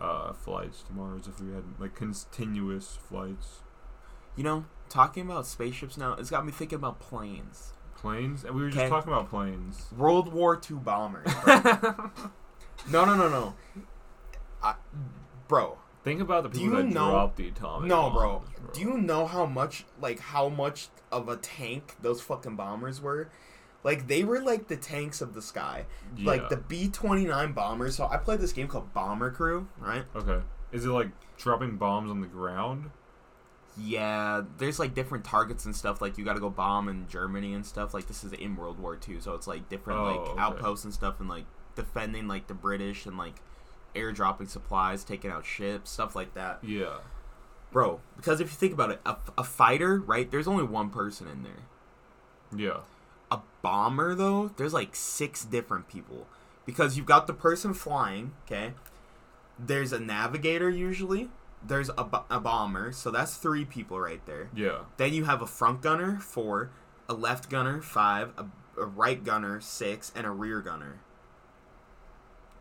[0.00, 3.60] uh, flights to Mars if we had like continuous flights.
[4.36, 7.72] You know, talking about spaceships now, it's got me thinking about planes.
[7.96, 9.86] Planes, and we were just talking about planes.
[9.96, 11.26] World War II bombers.
[11.44, 11.54] bro.
[12.90, 13.54] no, no, no, no.
[14.62, 14.74] I,
[15.48, 17.88] bro, Think about the Do people you that know- dropped the atomic.
[17.88, 18.38] no, bro.
[18.38, 23.02] bombs, Do you know how much, like, how much of a tank those fucking bombers
[23.02, 23.28] were?
[23.82, 25.86] Like, they were like the tanks of the sky.
[26.18, 27.96] Like the B twenty nine bombers.
[27.96, 30.04] So I played this game called Bomber Crew, right?
[30.14, 30.40] Okay.
[30.72, 31.08] Is it like
[31.38, 32.90] dropping bombs on the ground?
[33.78, 36.00] Yeah, there's like different targets and stuff.
[36.02, 37.94] Like you got to go bomb in Germany and stuff.
[37.94, 40.40] Like this is in World War II, so it's like different Oh, like okay.
[40.40, 41.44] outposts and stuff, and like
[41.76, 43.36] defending like the British and like
[43.94, 46.98] airdropping supplies, taking out ships, stuff like that, Yeah.
[47.72, 48.00] bro.
[48.16, 50.30] Because if you think about it, a, a fighter, right?
[50.30, 51.52] There's only one person in there.
[52.54, 52.80] Yeah.
[53.30, 56.26] A bomber, though, there's like six different people.
[56.66, 58.72] Because you've got the person flying, okay?
[59.58, 61.28] There's a navigator usually.
[61.66, 64.48] There's a, bo- a bomber, so that's three people right there.
[64.54, 64.80] Yeah.
[64.96, 66.70] Then you have a front gunner, four.
[67.08, 68.46] a left gunner five, a,
[68.80, 71.00] a right gunner six, and a rear gunner.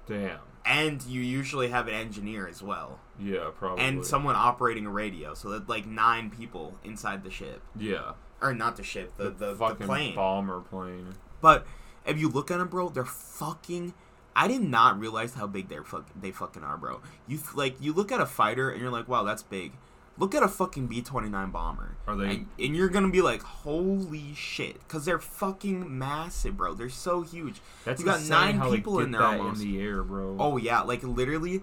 [0.07, 0.39] Damn.
[0.65, 3.85] And you usually have an engineer as well, Yeah, probably.
[3.85, 5.33] and someone operating a radio.
[5.33, 8.13] So that like nine people inside the ship, Yeah.
[8.41, 10.15] Or not the ship, the the, the, fucking plane.
[10.15, 11.15] bomber plane.
[11.41, 11.65] But
[12.05, 13.93] if you look at them, bro, they're fucking.
[14.35, 17.01] I did not realize how big they're fuck, they fucking are, bro.
[17.27, 19.73] You like you look at a fighter and you're like, wow, that's big.
[20.17, 21.95] Look at a fucking B twenty nine bomber.
[22.05, 26.73] Are they- And, and you're gonna be like, holy shit, because they're fucking massive, bro.
[26.73, 27.61] They're so huge.
[27.85, 29.61] That's you got nine people in there almost.
[29.61, 30.35] in the air, bro.
[30.39, 31.61] Oh yeah, like literally.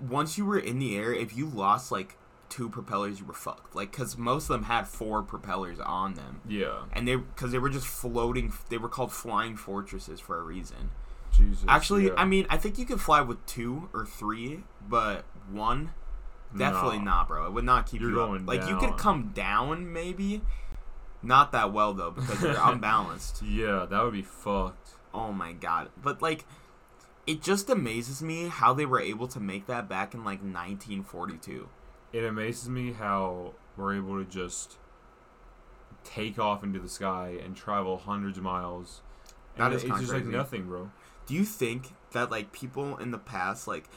[0.00, 2.16] Once you were in the air, if you lost like
[2.48, 3.74] two propellers, you were fucked.
[3.74, 6.82] Like, cause most of them had four propellers on them, Yeah.
[6.92, 8.52] and they because they were just floating.
[8.70, 10.90] They were called flying fortresses for a reason.
[11.32, 11.64] Jesus.
[11.66, 12.12] Actually, yeah.
[12.16, 15.90] I mean, I think you could fly with two or three, but one,
[16.56, 17.04] definitely No.
[17.04, 17.46] not, bro.
[17.46, 18.28] It would not keep You're you up.
[18.28, 20.42] going Like you could come down, maybe,
[21.22, 23.42] not that well though, because you're unbalanced.
[23.42, 24.90] Yeah, that would be fucked.
[25.12, 25.90] Oh my god!
[26.00, 26.44] But like,
[27.26, 31.68] it just amazes me how they were able to make that back in like 1942.
[32.14, 34.78] It amazes me how we're able to just
[36.04, 39.02] take off into the sky and travel hundreds of miles.
[39.56, 40.92] That is it's just like nothing, bro.
[41.26, 43.88] Do you think that like people in the past, like,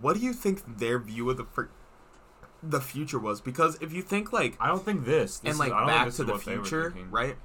[0.00, 1.70] what do you think their view of the fr-
[2.60, 3.40] the future was?
[3.40, 5.38] Because if you think like I don't think this.
[5.38, 7.36] this and like is, Back to the what they were Future, right?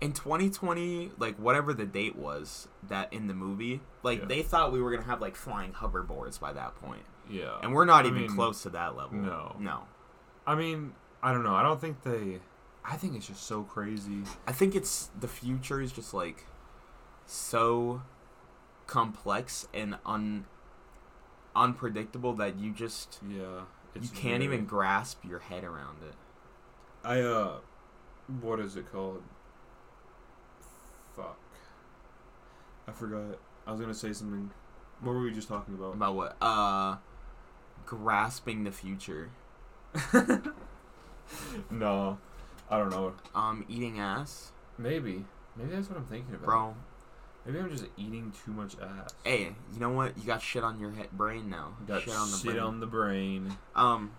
[0.00, 4.24] In 2020, like whatever the date was that in the movie, like Yeah.
[4.24, 7.58] they thought we were gonna have like flying hoverboards by that point, Yeah.
[7.62, 9.16] and we're not I even mean, close to that level.
[9.16, 9.56] no.
[9.58, 9.82] no.
[10.46, 11.54] I mean, I don't know.
[11.54, 12.40] I don't think they.
[12.84, 14.22] I think it's just so crazy.
[14.46, 16.46] I think it's the future is just like
[17.26, 18.02] so
[18.86, 20.46] complex and un
[21.54, 23.62] unpredictable that you just Yeah.
[24.00, 26.14] you can't even grasp your head around it.
[27.04, 27.58] I uh,
[28.40, 29.22] what is it called?
[31.16, 31.38] Fuck.
[32.88, 33.38] I forgot.
[33.66, 34.50] I was gonna say something.
[35.00, 35.94] What were we just talking about?
[35.94, 36.36] About what?
[36.40, 36.96] Uh,
[37.90, 39.30] grasping the future.
[41.70, 42.18] no,
[42.70, 43.14] I don't know.
[43.34, 45.24] Um, eating ass, Maybe.
[45.56, 46.46] Maybe that's what I'm thinking about.
[46.46, 46.74] bro.
[47.44, 49.10] Maybe I'm just eating too much ass.
[49.24, 50.16] Hey, you know what?
[50.16, 51.74] You got shit on your head, brain now.
[51.80, 52.58] You Got shit on the shit brain.
[52.60, 53.56] on the brain.
[53.74, 54.12] um,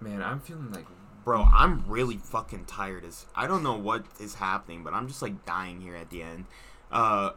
[0.00, 0.86] Man, I'm feeling like.
[1.24, 3.04] bro, I'm really fucking tired.
[3.04, 6.22] As I don't know what is happening, but I'm just like dying here at the
[6.22, 6.46] end.
[6.90, 7.30] Uh,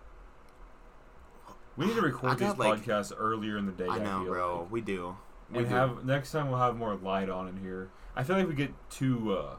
[1.77, 3.88] We need to I record like- podcasts earlier in the day.
[3.88, 4.59] I know, feel bro.
[4.63, 4.71] like.
[4.71, 5.15] We do.
[5.52, 5.76] We And do.
[5.76, 7.89] have next time we'll have more light on in here.
[8.16, 9.56] I feel like we get too uh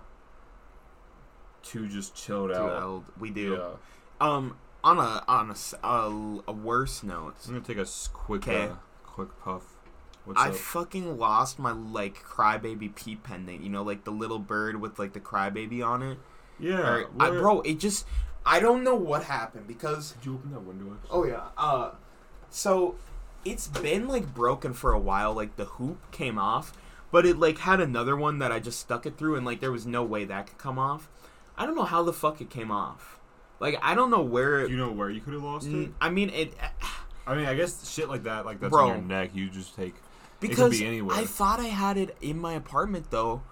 [1.63, 2.83] too just chilled Too out.
[2.83, 3.05] old.
[3.19, 3.53] We do.
[3.59, 3.71] Yeah.
[4.27, 8.09] Um, on a on a, s- a, a worse note, I'm gonna take a s-
[8.13, 8.65] quick Okay.
[8.67, 8.75] uh,
[9.05, 9.63] quick puff.
[10.25, 10.55] What's I up?
[10.55, 13.63] fucking lost my like crybaby pea pendant.
[13.63, 16.19] You know, like the little bird with like the crybaby on it.
[16.59, 18.07] yeah, Or- I, where- bro, it just
[18.47, 20.95] I don't know what happened because Did you open that window?
[20.95, 21.11] Actually?
[21.19, 21.91] oh yeah, uh,
[22.51, 22.97] so
[23.45, 25.33] it's been like broken for a while.
[25.33, 26.73] Like the hoop came off,
[27.11, 29.73] but it like had another one that I just stuck it through, and like there
[29.73, 31.09] was no way that could come off.
[31.57, 33.19] I don't know how the fuck it came off.
[33.61, 34.67] Like I don't know where.
[34.67, 35.93] Do you know where you could have lost mm, it?
[36.01, 36.55] I mean it.
[36.61, 36.69] Uh,
[37.27, 38.89] I mean, I guess shit like that, like that's Bro.
[38.89, 39.31] on your neck.
[39.35, 39.95] You just take.
[40.41, 41.17] because be anywhere.
[41.17, 43.43] I thought I had it in my apartment though,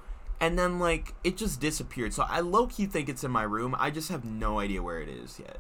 [0.41, 2.15] and then like it just disappeared.
[2.15, 3.77] So I low key think it's in my room.
[3.79, 5.59] I just have no idea where it is yet.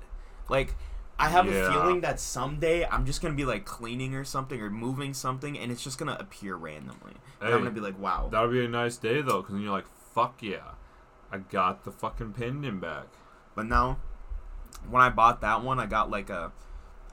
[0.48, 0.74] Like
[1.18, 1.68] I have Yeah.
[1.68, 5.58] a feeling that someday I'm just gonna be like cleaning or something or moving something,
[5.58, 7.14] and it's just gonna appear randomly.
[7.40, 8.28] And I'm gonna be like, wow.
[8.30, 10.72] That would be a nice day though, because then you're like, fuck yeah,
[11.32, 13.06] I got the fucking pendant back.
[13.54, 13.98] But now,
[14.90, 16.52] when I bought that one, I got like a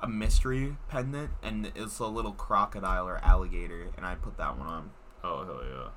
[0.01, 4.67] a mystery pendant, and it's a little crocodile or alligator, and I put that one
[4.67, 4.91] on.
[5.23, 5.89] Oh hell yeah.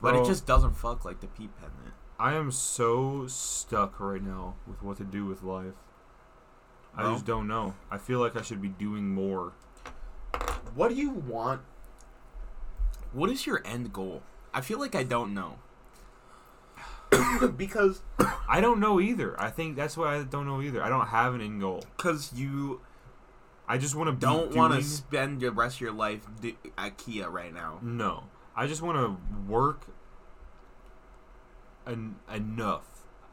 [0.00, 1.94] But it just doesn't fuck like the pea pendant.
[2.20, 5.74] I am so stuck right now with what to do with life.
[6.96, 7.12] I Bro.
[7.14, 7.74] just don't know.
[7.90, 9.52] I feel like I should be doing more.
[10.74, 11.62] What do you want?
[13.12, 14.22] What is your end goal?
[14.54, 15.58] I feel like I don't know.
[17.56, 18.02] because
[18.48, 19.38] I don't know either.
[19.40, 20.82] I think that's why I don't know either.
[20.82, 21.84] I don't have an end goal.
[21.96, 22.80] cause you
[23.68, 27.30] I just want to don't want to spend the rest of your life do- IKEA
[27.30, 27.78] right now.
[27.82, 28.24] No,
[28.56, 29.86] I just want to work
[31.86, 32.84] en- enough,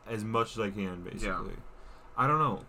[0.08, 1.56] as much as I can, basically.
[2.18, 2.62] I don't know.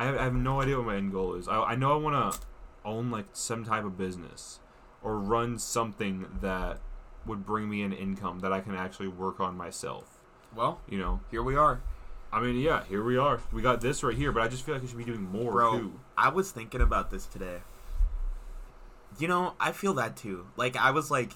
[0.00, 1.46] I have, I have no idea what my end goal is.
[1.46, 2.40] I, I know I want to
[2.86, 4.60] own like some type of business
[5.02, 6.78] or run something that
[7.26, 10.18] would bring me an income that I can actually work on myself.
[10.56, 11.80] Well, You know, here we are.
[12.32, 13.40] I mean, yeah, here we are.
[13.52, 15.52] We got this right here, but I just feel like I should be doing more
[15.52, 16.00] Bro, too.
[16.16, 17.58] I was thinking about this today.
[19.18, 20.46] You know, I feel that too.
[20.56, 21.32] Like I was like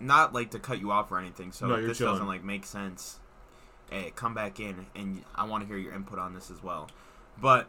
[0.00, 2.14] not like to cut you off or anything, so No, this chilling.
[2.14, 3.20] doesn't like make sense.
[3.90, 6.88] Hey, come back in, and I want to hear your input on this as well.
[7.40, 7.68] But,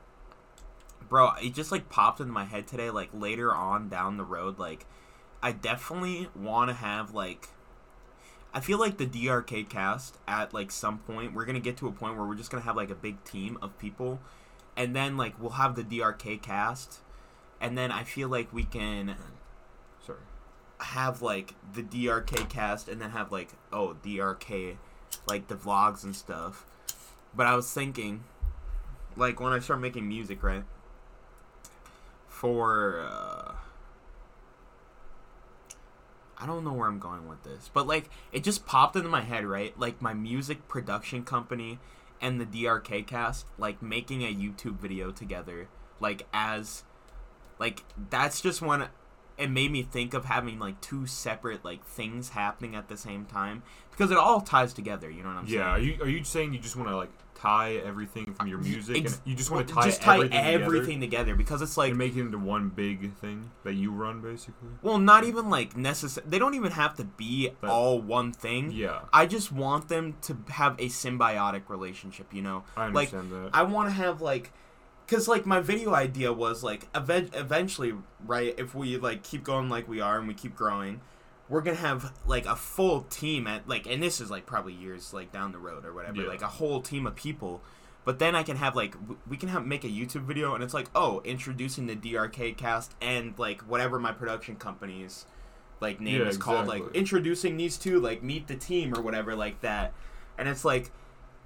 [1.10, 2.92] bro, it just like popped into my head today.
[2.92, 4.86] Like later on down the road, like
[5.42, 7.50] I definitely want to have like.
[8.54, 11.92] I feel like the DRK KAST at like some point we're gonna get to a
[11.92, 14.20] point where we're just gonna have like a big team of people,
[14.76, 17.00] and then like we'll have the DRK KAST,
[17.60, 19.16] and then I feel like we can
[20.06, 20.20] Sorry.
[20.80, 24.76] have like the DRK KAST and then have like oh DRK
[25.28, 26.66] like the vlogs and stuff.
[27.36, 28.24] But I was thinking
[29.16, 30.64] like when I start making music, right?
[32.28, 33.54] For uh
[36.38, 39.22] I don't know where I'm going with this, but like it just popped into my
[39.22, 39.78] head, right?
[39.80, 41.80] Like my music production company
[42.22, 45.68] and the DRK cast like making a YouTube video together
[46.00, 46.84] like as
[47.60, 48.88] like that's just when
[49.38, 53.26] it made me think of having like two separate like things happening at the same
[53.26, 55.60] time because it all ties together, you know what I'm saying?
[55.60, 58.60] Yeah, are you are you saying you just want to like tie everything from your
[58.60, 61.64] music Ex- and you just want to tie, just tie everything, everything, together together because
[61.64, 64.70] it's like and make it into one big thing that you run basically?
[64.84, 68.72] well not even like necessary they don't even have to be But- all one thing
[68.72, 73.32] Yeah, i just want them to have a symbiotic relationship you know I like understand
[73.32, 73.50] that.
[73.56, 74.52] i want to have like
[75.12, 77.94] because like my video idea was like ev- eventually
[78.26, 81.02] right if we like keep going like we are and we keep growing
[81.50, 85.14] we're gonna have like a full team at like and this is like probably years
[85.14, 86.30] like down the road or whatever Yeah.
[86.30, 87.62] like a whole team of people.
[88.06, 90.64] But then i can have like w- we can have make a youtube video and
[90.64, 95.26] it's like oh introducing the DRK KAST and like whatever my production company's
[95.82, 99.36] like name Yeah, is called like introducing these two like meet the team or whatever
[99.36, 99.92] like that.
[100.38, 100.90] And it's like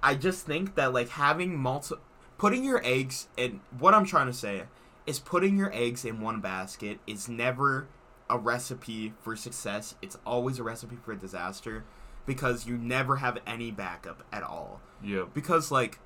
[0.04, 1.96] i just think that like having multi
[2.38, 4.64] putting your eggs in what i'm trying to say
[5.06, 7.86] is putting your eggs in one basket is never
[8.28, 9.94] a recipe for success.
[10.02, 11.84] It's always a recipe for disaster
[12.26, 14.80] because you never have any backup at all.
[15.02, 15.98] Yeah, because like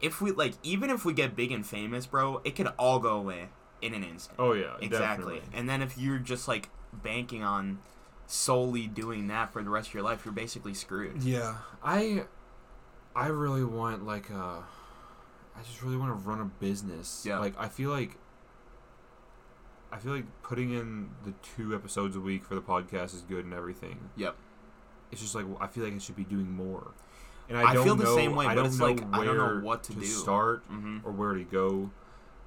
[0.00, 3.16] if we like even if we get big and famous bro it could all go
[3.16, 3.48] away
[3.82, 4.38] in an instant.
[4.38, 5.36] Oh yeah, exactly.
[5.36, 5.58] definitely.
[5.58, 7.78] and then if you're just like banking on
[8.26, 11.22] solely doing that for the rest of your life you're basically screwed.
[11.22, 12.24] Yeah, I,
[13.16, 14.64] I really want like a,
[15.56, 17.24] I just really want to run a business.
[17.26, 17.38] Yeah.
[17.38, 18.16] Like I feel like.
[19.92, 23.44] I feel like putting in the two episodes a week for the podcast is good
[23.44, 24.10] and everything.
[24.16, 24.34] Yep.
[25.12, 26.90] It's just like I feel like I should be doing more.
[27.48, 29.04] And I I, don't feel the know, same way, I but don't it's know like,
[29.12, 30.04] I don't know where what to do.
[30.04, 30.98] start mm-hmm.
[31.06, 31.90] or where to go.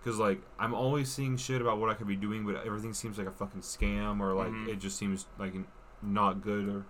[0.04, 3.18] Because like I'm always seeing shit about what I could be doing, but everything seems
[3.18, 4.68] like a fucking scam or like Mhm.
[4.68, 5.54] it just seems like
[6.02, 6.86] not good or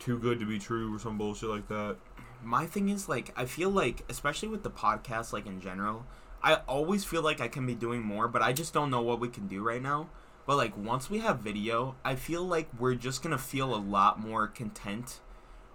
[0.00, 1.96] too good to be true or some bullshit like that.
[2.42, 6.04] My thing is like i feel like especially with the podcast like in general
[6.42, 9.20] i always feel like i can be doing more but i just don't know what
[9.20, 10.08] we can do right now.
[10.44, 14.18] But like once we have video i feel like we're just gonna feel a lot
[14.18, 15.20] more content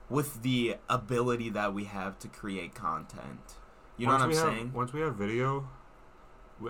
[0.09, 3.55] with the ability that we have to create content.
[3.97, 4.73] You know what i'm have, saying?
[4.73, 5.69] Once we have video,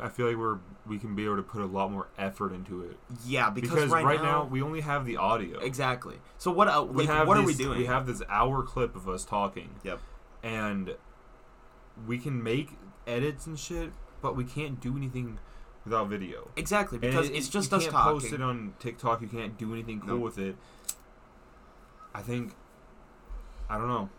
[0.02, 2.84] I feel like we're we can be able to put a lot more effort into
[2.84, 5.60] it yeah because, because, right, now, now, we only have the audio.
[5.60, 9.08] exactly so what uh, like, what are we doing We have this hour clip of
[9.10, 9.70] us talking.
[9.84, 10.00] Yep.
[10.44, 10.96] And
[12.06, 12.72] we can make
[13.06, 15.40] edits and shit, but we can't do anything
[15.84, 16.50] without video.
[16.56, 19.22] exactly because it- it's just us can't talking post it on TikTok.
[19.22, 20.18] You can't do anything cool No.
[20.18, 20.56] with it.
[22.14, 22.54] I think.
[23.70, 24.10] I don't know.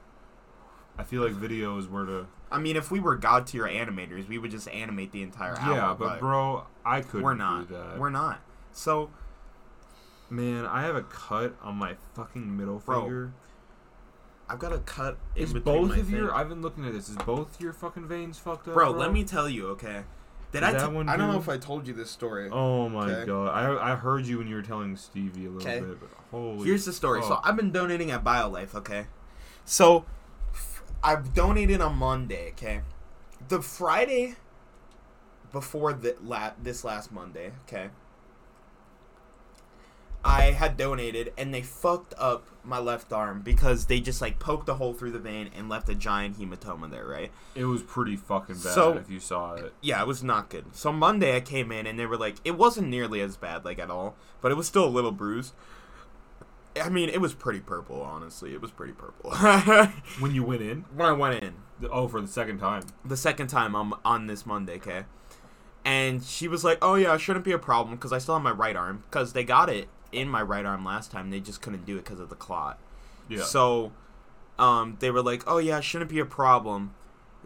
[0.98, 2.26] I feel like video is where to.
[2.50, 5.76] I mean if we were god tier animators we would just animate the entire hour
[5.76, 7.98] yeah, but, bro, I couldn't we're not do that.
[7.98, 8.40] we're not
[8.72, 9.10] so
[10.30, 13.32] Man, I have a cut on my fucking middle Bro, finger.
[14.48, 16.34] I've got a cut Is both of your?
[16.34, 17.08] I've been looking at this.
[17.08, 19.00] Is both your fucking veins fucked up, bro, bro?
[19.00, 20.02] Let me tell you, okay.
[20.52, 20.72] Did Is I?
[20.72, 22.48] that one I don't know if I told you this story.
[22.50, 23.26] Oh my Okay.
[23.26, 23.48] god!
[23.48, 25.80] I I heard you when you were telling Stevie a little Okay.
[25.80, 26.66] bit, but holy.
[26.66, 27.22] Here's the story.
[27.22, 27.40] So.
[27.42, 29.06] I've been donating at BioLife, okay.
[29.64, 30.04] So
[31.02, 32.80] I've donated on Monday, okay.
[33.48, 34.34] The Friday
[35.52, 37.90] before the la- this last Monday, okay.
[40.24, 44.68] I had donated and they fucked up my left arm because they just like poked
[44.68, 47.30] a hole through the vein and left a giant hematoma there, right?
[47.54, 49.72] it was pretty fucking bad So- if you saw it.
[49.80, 50.74] Yeah, it was not good.
[50.74, 53.78] So Monday I came in and they were like, it wasn't nearly as bad, like
[53.78, 55.54] at all, but it was still a little bruised.
[56.80, 58.52] I mean, it was pretty purple, honestly.
[58.54, 59.30] It was pretty purple.
[60.20, 61.54] When you went in, when I went in
[61.90, 62.82] oh, for the second time.
[63.04, 65.04] the second time I'm on this Monday, okay,
[65.84, 68.42] and she was like, "Oh yeah, it shouldn't be a problem because I still have
[68.42, 71.30] my right arm because they got it in my right arm last time.
[71.30, 72.78] They just couldn't do it because of the clot.
[73.28, 73.42] Yeah.
[73.42, 73.92] So,
[74.58, 76.94] um, they were like, "Oh yeah, it shouldn't be a problem."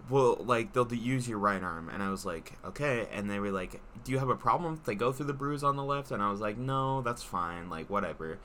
[0.08, 3.52] Well, like they'll use your right arm, and I was like, "Okay." And they were
[3.52, 6.10] like, "Do you have a problem if they go through the bruise on the left?"
[6.10, 7.68] And I was like, "No, that's fine.
[7.68, 8.38] Like whatever."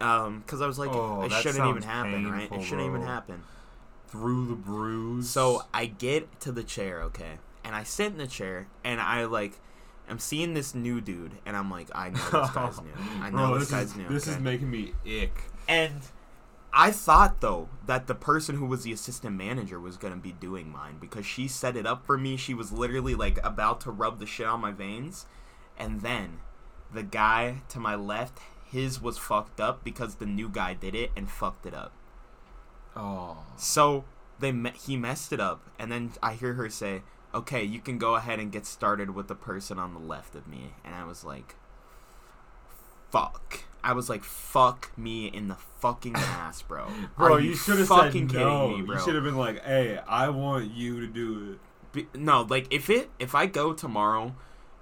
[0.00, 2.50] Um, because I was like, Oh, it shouldn't even happen, right?
[2.52, 3.42] It shouldn't even happen.
[4.08, 5.28] through the bruise.
[5.30, 9.24] So I get to the chair, okay, and I sit in the chair, and I
[9.24, 9.58] like,
[10.08, 12.92] I'm seeing this new dude, and I'm like, I know this guy's new.
[13.20, 14.08] I know Bro, this, guy's is, new.
[14.08, 15.32] This is making me ick.
[15.68, 16.02] And
[16.72, 20.70] I thought though that the person who was the assistant manager was gonna be doing
[20.70, 22.36] mine because she set it up for me.
[22.36, 25.26] She was literally like about to rub the shit on my veins,
[25.78, 26.38] and then
[26.92, 28.38] the guy to my left,
[28.76, 31.92] his was fucked up because the new guy did it and fucked it up.
[32.94, 33.38] Oh.
[33.56, 34.04] So
[34.38, 37.02] they me- he messed it up, and then I hear her say,
[37.34, 40.46] "Okay, you can go ahead and get started with the person on the left of
[40.46, 41.56] me." And I was like,
[43.10, 47.56] "Fuck." I was like, "Fuck me in the fucking ass, bro." Bro, Are you, you,
[47.56, 48.32] should have said fucking no.
[48.32, 48.96] kidding me, bro?
[48.96, 51.58] You should have been like, "Hey, I want you to do it."
[51.92, 54.34] Be- no, like if it if I go tomorrow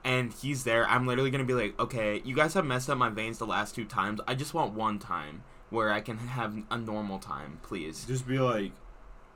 [0.05, 3.09] and he's there, I'm literally gonna be like, okay, you guys have messed up my
[3.09, 4.20] veins the last two times.
[4.28, 8.05] I just want one time where I can have a normal time, please.
[8.07, 8.72] Just be like,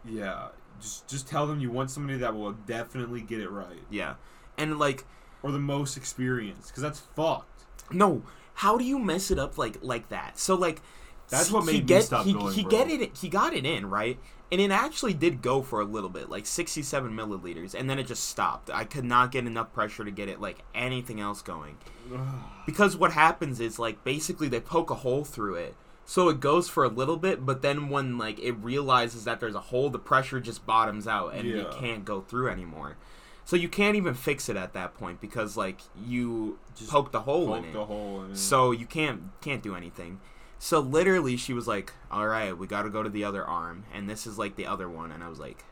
[0.04, 0.48] yeah.
[0.80, 4.14] Just just tell them you want somebody that will definitely get it right, Yeah,
[4.56, 5.04] and like,
[5.42, 7.64] or the most experienced, because that's fucked.
[7.90, 8.22] no,
[8.54, 10.38] how do you mess it up like like that?
[10.38, 10.80] So like,
[11.28, 12.70] That's what he made me get, stop he, going, He bro.
[12.70, 13.16] get it.
[13.16, 14.18] He got it in right.
[14.50, 18.06] And it actually did go for a little bit, like 67 milliliters, and then it
[18.06, 18.70] just stopped.
[18.72, 21.76] I could not get enough pressure to get it like anything else going.
[22.66, 25.74] because what happens is like basically they poke a hole through it
[26.06, 29.54] so it goes for a little bit but then when like it realizes that there's
[29.54, 31.62] a hole the pressure just bottoms out and Yeah.
[31.62, 32.96] it can't go through anymore
[33.44, 37.20] so you can't even fix it at that point because like you Just poked the
[37.20, 38.36] hole in Poke it the hole in it.
[38.38, 40.20] so you can't can't do anything
[40.59, 43.84] so literally she was like all right we got to go to the other arm
[43.92, 45.64] and this is like the other one and i was like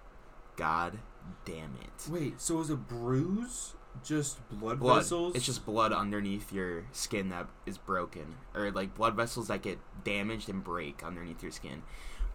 [0.57, 0.99] god
[1.45, 3.75] damn it wait, so is a bruise
[4.05, 4.99] just blood, blood.
[4.99, 5.37] vessels?
[5.37, 9.79] It's just blood underneath your skin that is broken, or like blood vessels that get
[10.05, 11.83] damaged and break underneath your skin.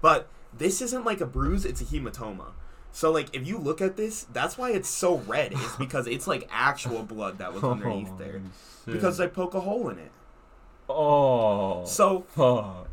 [0.02, 2.52] But this isn't like a bruise; it's a hematoma.
[2.91, 5.54] So like, if you look at this, that's why it's so red.
[5.54, 8.41] Is because it's like actual blood that was oh, underneath there.
[8.86, 10.12] Because they poke a hole in it.
[10.96, 12.88] Oh So fuck.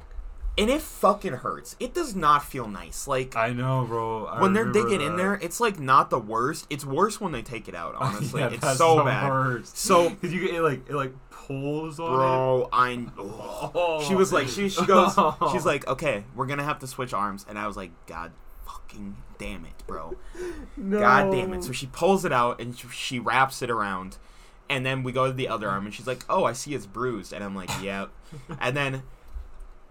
[0.56, 1.76] and it fucking hurts.
[1.78, 3.06] It does not feel nice.
[3.06, 4.26] Like I know, bro.
[4.26, 6.66] I when they're digging in there, it's like not the worst.
[6.70, 7.94] It's worse when they take it out.
[7.98, 9.28] Honestly, Yeah, it's so bad.
[9.30, 9.76] worst.
[9.76, 13.06] So- because you get it like it like pulls on Bro, I.
[13.18, 14.02] Oh.
[14.08, 15.50] She was like, she, she goes, oh.
[15.52, 18.32] she's like, okay, we're gonna have to switch arms, and I was like, God
[18.66, 20.14] fucking damn it, bro,
[20.76, 20.98] no.
[21.00, 21.64] God damn it.
[21.64, 24.18] So she pulls it out and she wraps it around,
[24.68, 26.86] and then we go to the other arm, and she's like, oh, I see it's
[26.86, 28.10] bruised, and I'm like, yep,
[28.60, 29.02] and then,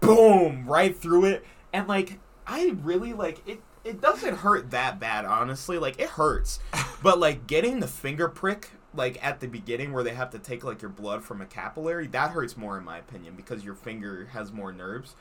[0.00, 3.60] boom, right through it, and like, I really like it.
[3.84, 5.78] It doesn't hurt that bad, honestly.
[5.78, 6.58] Like it hurts,
[7.02, 10.64] but like getting the finger prick like at the beginning where they have to take
[10.64, 14.28] like your blood from a capillary that hurts more in my opinion because your finger
[14.32, 15.14] has more nerves.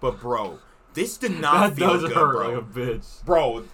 [0.00, 0.58] But bro,
[0.94, 2.48] this did not that feel does good, hurt bro.
[2.54, 3.24] like a bitch.
[3.24, 3.64] Bro,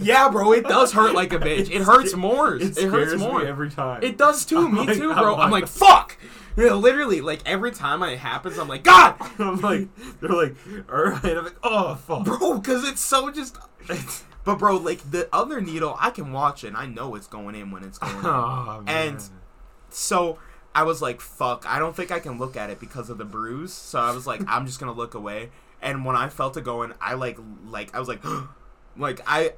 [0.00, 1.70] yeah, bro, it does hurt like a bitch.
[1.70, 2.56] It hurts more.
[2.56, 3.44] It, It, hurts me more.
[3.46, 4.02] every time.
[4.02, 4.58] It does too.
[4.58, 5.36] I'm Me like- too, I'm bro.
[5.36, 6.16] I'm like- like, fuck.
[6.56, 9.88] Yeah, literally, like every time it happens, I'm like, God, I'm like,
[10.20, 10.56] they're like,
[10.92, 11.24] all right.
[11.24, 12.24] I'm like, oh fuck.
[12.24, 13.56] bro, because it's so just.
[14.42, 16.68] But bro, like the other needle, I can watch it.
[16.68, 18.24] and I know it's going in when it's going in.
[18.24, 19.08] Oh, man.
[19.08, 19.22] And-
[19.90, 20.38] So
[20.74, 23.24] I was like, fuck, I don't think I can look at it because of the
[23.26, 23.72] bruise.
[23.74, 25.50] So I was like, I'm just gonna look away.
[25.82, 28.22] And when I felt it going, I like, like, I was like,
[28.96, 29.54] like, I,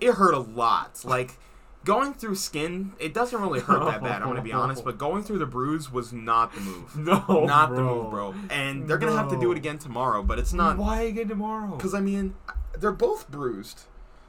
[0.00, 1.04] it hurt a lot.
[1.04, 1.38] Like,
[1.84, 4.84] going through skin, it doesn't really hurt that bad, I'm gonna be honest.
[4.84, 6.96] But going through the bruise was not the move.
[7.28, 7.76] no, Not bro.
[7.76, 8.34] the move, bro.
[8.50, 10.76] And they're gonna have to do it again tomorrow, but it's not.
[10.78, 11.76] Why again tomorrow?
[11.76, 12.34] Because, I mean,
[12.78, 13.82] they're both bruised.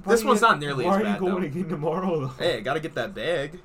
[0.04, 1.04] Why this one's get- not nearly as bad.
[1.04, 1.48] Why are you going though.
[1.48, 2.28] again tomorrow though?
[2.38, 3.60] Hey, gotta get that bag.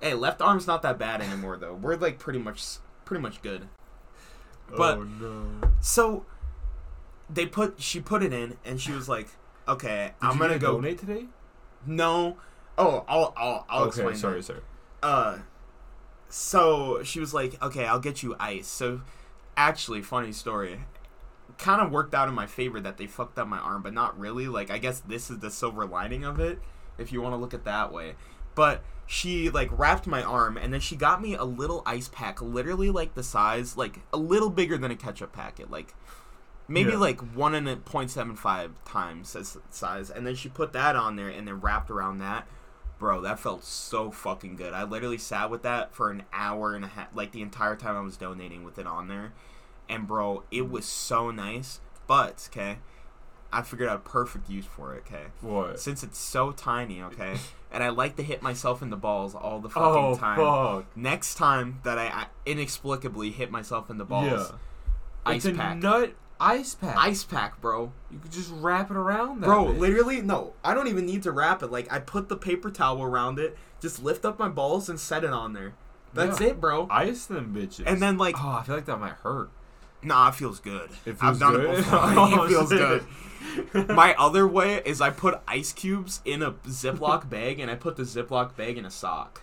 [0.00, 1.74] Hey, left arm's not that bad anymore though.
[1.74, 2.62] We're like pretty much
[3.04, 3.68] pretty much good.
[4.72, 5.68] Oh, but- oh, no.
[5.80, 6.26] So
[7.32, 9.28] they put she put it in and she was like,
[9.68, 11.26] "Okay, Did I'm gonna go." donate today.
[11.86, 12.36] No.
[12.78, 14.16] Oh, I'll I'll I'll okay, explain.
[14.16, 14.42] sorry, that.
[14.44, 14.60] sorry.
[15.02, 15.38] Uh,
[16.28, 19.02] so she was like, "Okay, I'll get you ice." So,
[19.56, 20.80] actually, funny story.
[21.58, 24.18] Kind of worked out in my favor that they fucked up my arm, but not
[24.18, 24.48] really.
[24.48, 26.58] Like, I guess this is the silver lining of it,
[26.96, 28.14] if you want to look at that way.
[28.54, 32.40] But she like wrapped my arm, and then she got me a little ice pack,
[32.40, 35.94] literally like the size, like a little bigger than a ketchup packet, like
[36.70, 36.98] maybe Yeah.
[36.98, 40.08] like one and a point seven five times as size.
[40.10, 42.46] And then she put that on there, and then wrapped around that.
[42.98, 44.72] Bro, that felt so fucking good.
[44.74, 47.96] I literally sat with that for an hour and a half, like the entire time
[47.96, 49.32] I was donating with it on there.
[49.88, 51.80] And bro, it was so nice.
[52.06, 52.78] But, okay,
[53.52, 55.26] I figured out a perfect use for it, okay?
[55.40, 55.80] What?
[55.80, 57.36] Since it's so tiny, okay?
[57.72, 60.36] and I like to hit myself in the balls all the oh, fucking Oh time.
[60.84, 60.96] fuck!
[60.96, 64.56] Next time that I, I inexplicably hit myself in the balls, Yeah.
[65.24, 65.78] ice it's a pack.
[65.78, 66.96] nut ice pack.
[66.96, 67.92] ice pack, bro.
[68.10, 69.46] You could just wrap it around that.
[69.46, 69.78] Bro, bitch.
[69.78, 70.54] literally, no.
[70.64, 71.70] I don't even need to wrap it.
[71.70, 75.22] Like, I put the paper towel around it, just lift up my balls and set
[75.24, 75.74] it on there.
[76.14, 76.48] That's Yeah.
[76.48, 76.88] it, bro.
[76.90, 77.84] ice them bitches.
[77.86, 79.50] And then, like, oh, I feel like that might hurt.
[80.02, 80.90] nah, it feels good.
[81.04, 81.70] It I've feels done good?
[81.74, 81.98] it before.
[82.02, 83.04] Oh, it feels good.
[83.88, 87.96] My other way is I put ice cubes in a Ziploc bag and I put
[87.96, 89.42] the Ziploc bag in a sock.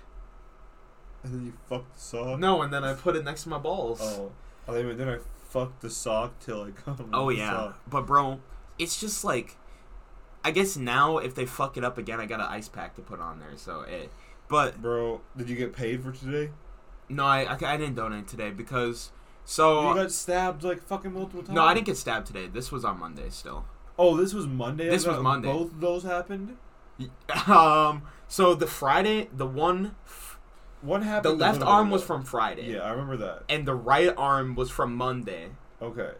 [1.24, 2.40] And then you fuck the sock.
[2.40, 4.00] No, and then I put it next to my balls.
[4.02, 4.32] Oh,
[4.68, 5.18] I think then I
[5.58, 7.10] fucked the sock till I come.
[7.14, 7.82] Oh yeah, sock.
[7.90, 8.40] but bro,
[8.78, 9.58] it's just like,
[10.44, 13.02] I guess now if they fuck it up again, I got an ice pack to
[13.02, 13.56] put on there.
[13.56, 14.12] So it,
[14.48, 15.22] but bro.
[15.36, 16.52] Did you get paid for today?
[17.10, 19.12] no, I, I, I didn't donate today because
[19.46, 21.56] so you got stabbed like fucking multiple times.
[21.56, 22.48] no, I didn't get stabbed today.
[22.48, 23.66] This was on Monday still.
[23.98, 24.90] Oh, this was Monday.
[24.90, 25.52] This was Monday.
[25.52, 26.58] Both of those happened.
[27.48, 29.96] Um, so the Friday, the one,
[30.82, 31.34] What the happened?
[31.36, 33.44] a left arm was from Friday, Yeah, I remember that.
[33.50, 35.50] and the right arm was from Monday.
[35.82, 36.12] Okay,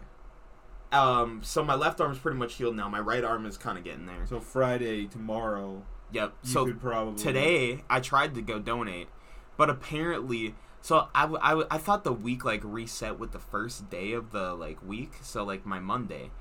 [0.92, 2.88] Um, so my left arm is pretty much healed now.
[2.90, 4.26] My right arm is kind of getting there.
[4.26, 5.84] so Friday tomorrow.
[6.12, 6.34] Yep.
[6.44, 9.10] So probably today I tried to go donate,
[9.58, 13.40] but apparently, so I, w- I, w- I thought the week like reset with the
[13.40, 16.32] first day of the like week, so like my Monday,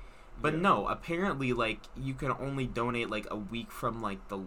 [0.41, 0.59] but Yeah.
[0.61, 4.37] no, apparently like you can only donate like a week from like the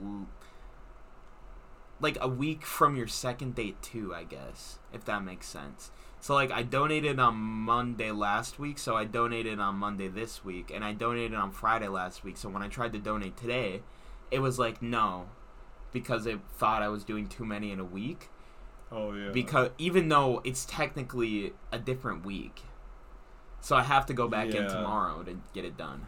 [2.00, 5.90] like a week from your second date too, I guess if that makes sense.
[6.20, 10.70] So like I donated on Monday last week, so I donated on Monday this week,
[10.72, 12.36] and I donated on Friday last week.
[12.36, 13.82] So when I tried to donate today,
[14.30, 15.28] it was like no,
[15.92, 18.28] because it thought I was doing too many in a week.
[18.92, 19.30] Oh yeah.
[19.30, 22.62] Because even though it's technically a different week,
[23.60, 26.06] so I have to go back in tomorrow to get it done.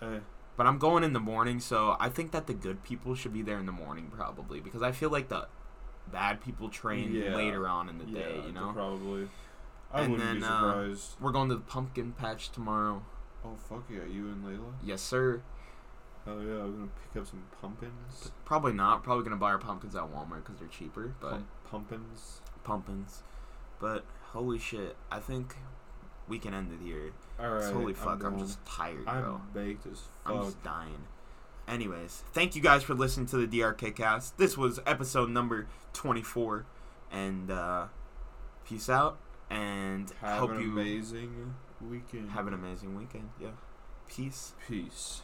[0.00, 0.20] Eh,
[0.56, 3.42] But I'm going in the morning, so I think that the good people should be
[3.42, 5.48] there in the morning probably because I feel like the
[6.10, 7.34] bad people train Yeah.
[7.36, 8.42] later on in the yeah, day.
[8.46, 9.28] You know, probably.
[9.92, 11.16] I And wouldn't be then, uh, surprised.
[11.20, 13.02] we're going to the pumpkin patch tomorrow.
[13.44, 14.72] oh fuck yeah, you and Layla.
[14.82, 15.42] Yes, sir.
[16.26, 18.32] Oh yeah, I'm gonna pick up some pumpkins.
[18.44, 19.04] Probably not.
[19.04, 21.14] Probably gonna buy our pumpkins at Walmart because they're cheaper.
[21.20, 22.40] But Pump, pumpkins.
[22.64, 23.22] pumpkins.
[23.78, 25.54] But holy shit, I think
[26.26, 27.12] we can end it here.
[27.38, 27.72] All right.
[27.72, 29.40] holy I'm fuck, I'm, just tired, I'm bro.
[29.52, 30.34] baked as fuck.
[30.34, 31.04] I'm just dying.
[31.68, 34.38] Anyways, thank you guys for listening to the DRK KAST.
[34.38, 36.64] This was episode number 24.
[37.10, 37.86] And uh
[38.64, 39.18] peace out
[39.50, 42.30] and Have hope an you amazing weekend.
[42.30, 43.30] have an amazing weekend.
[43.40, 43.50] Yeah.
[44.08, 44.54] Peace.
[44.68, 45.22] Peace.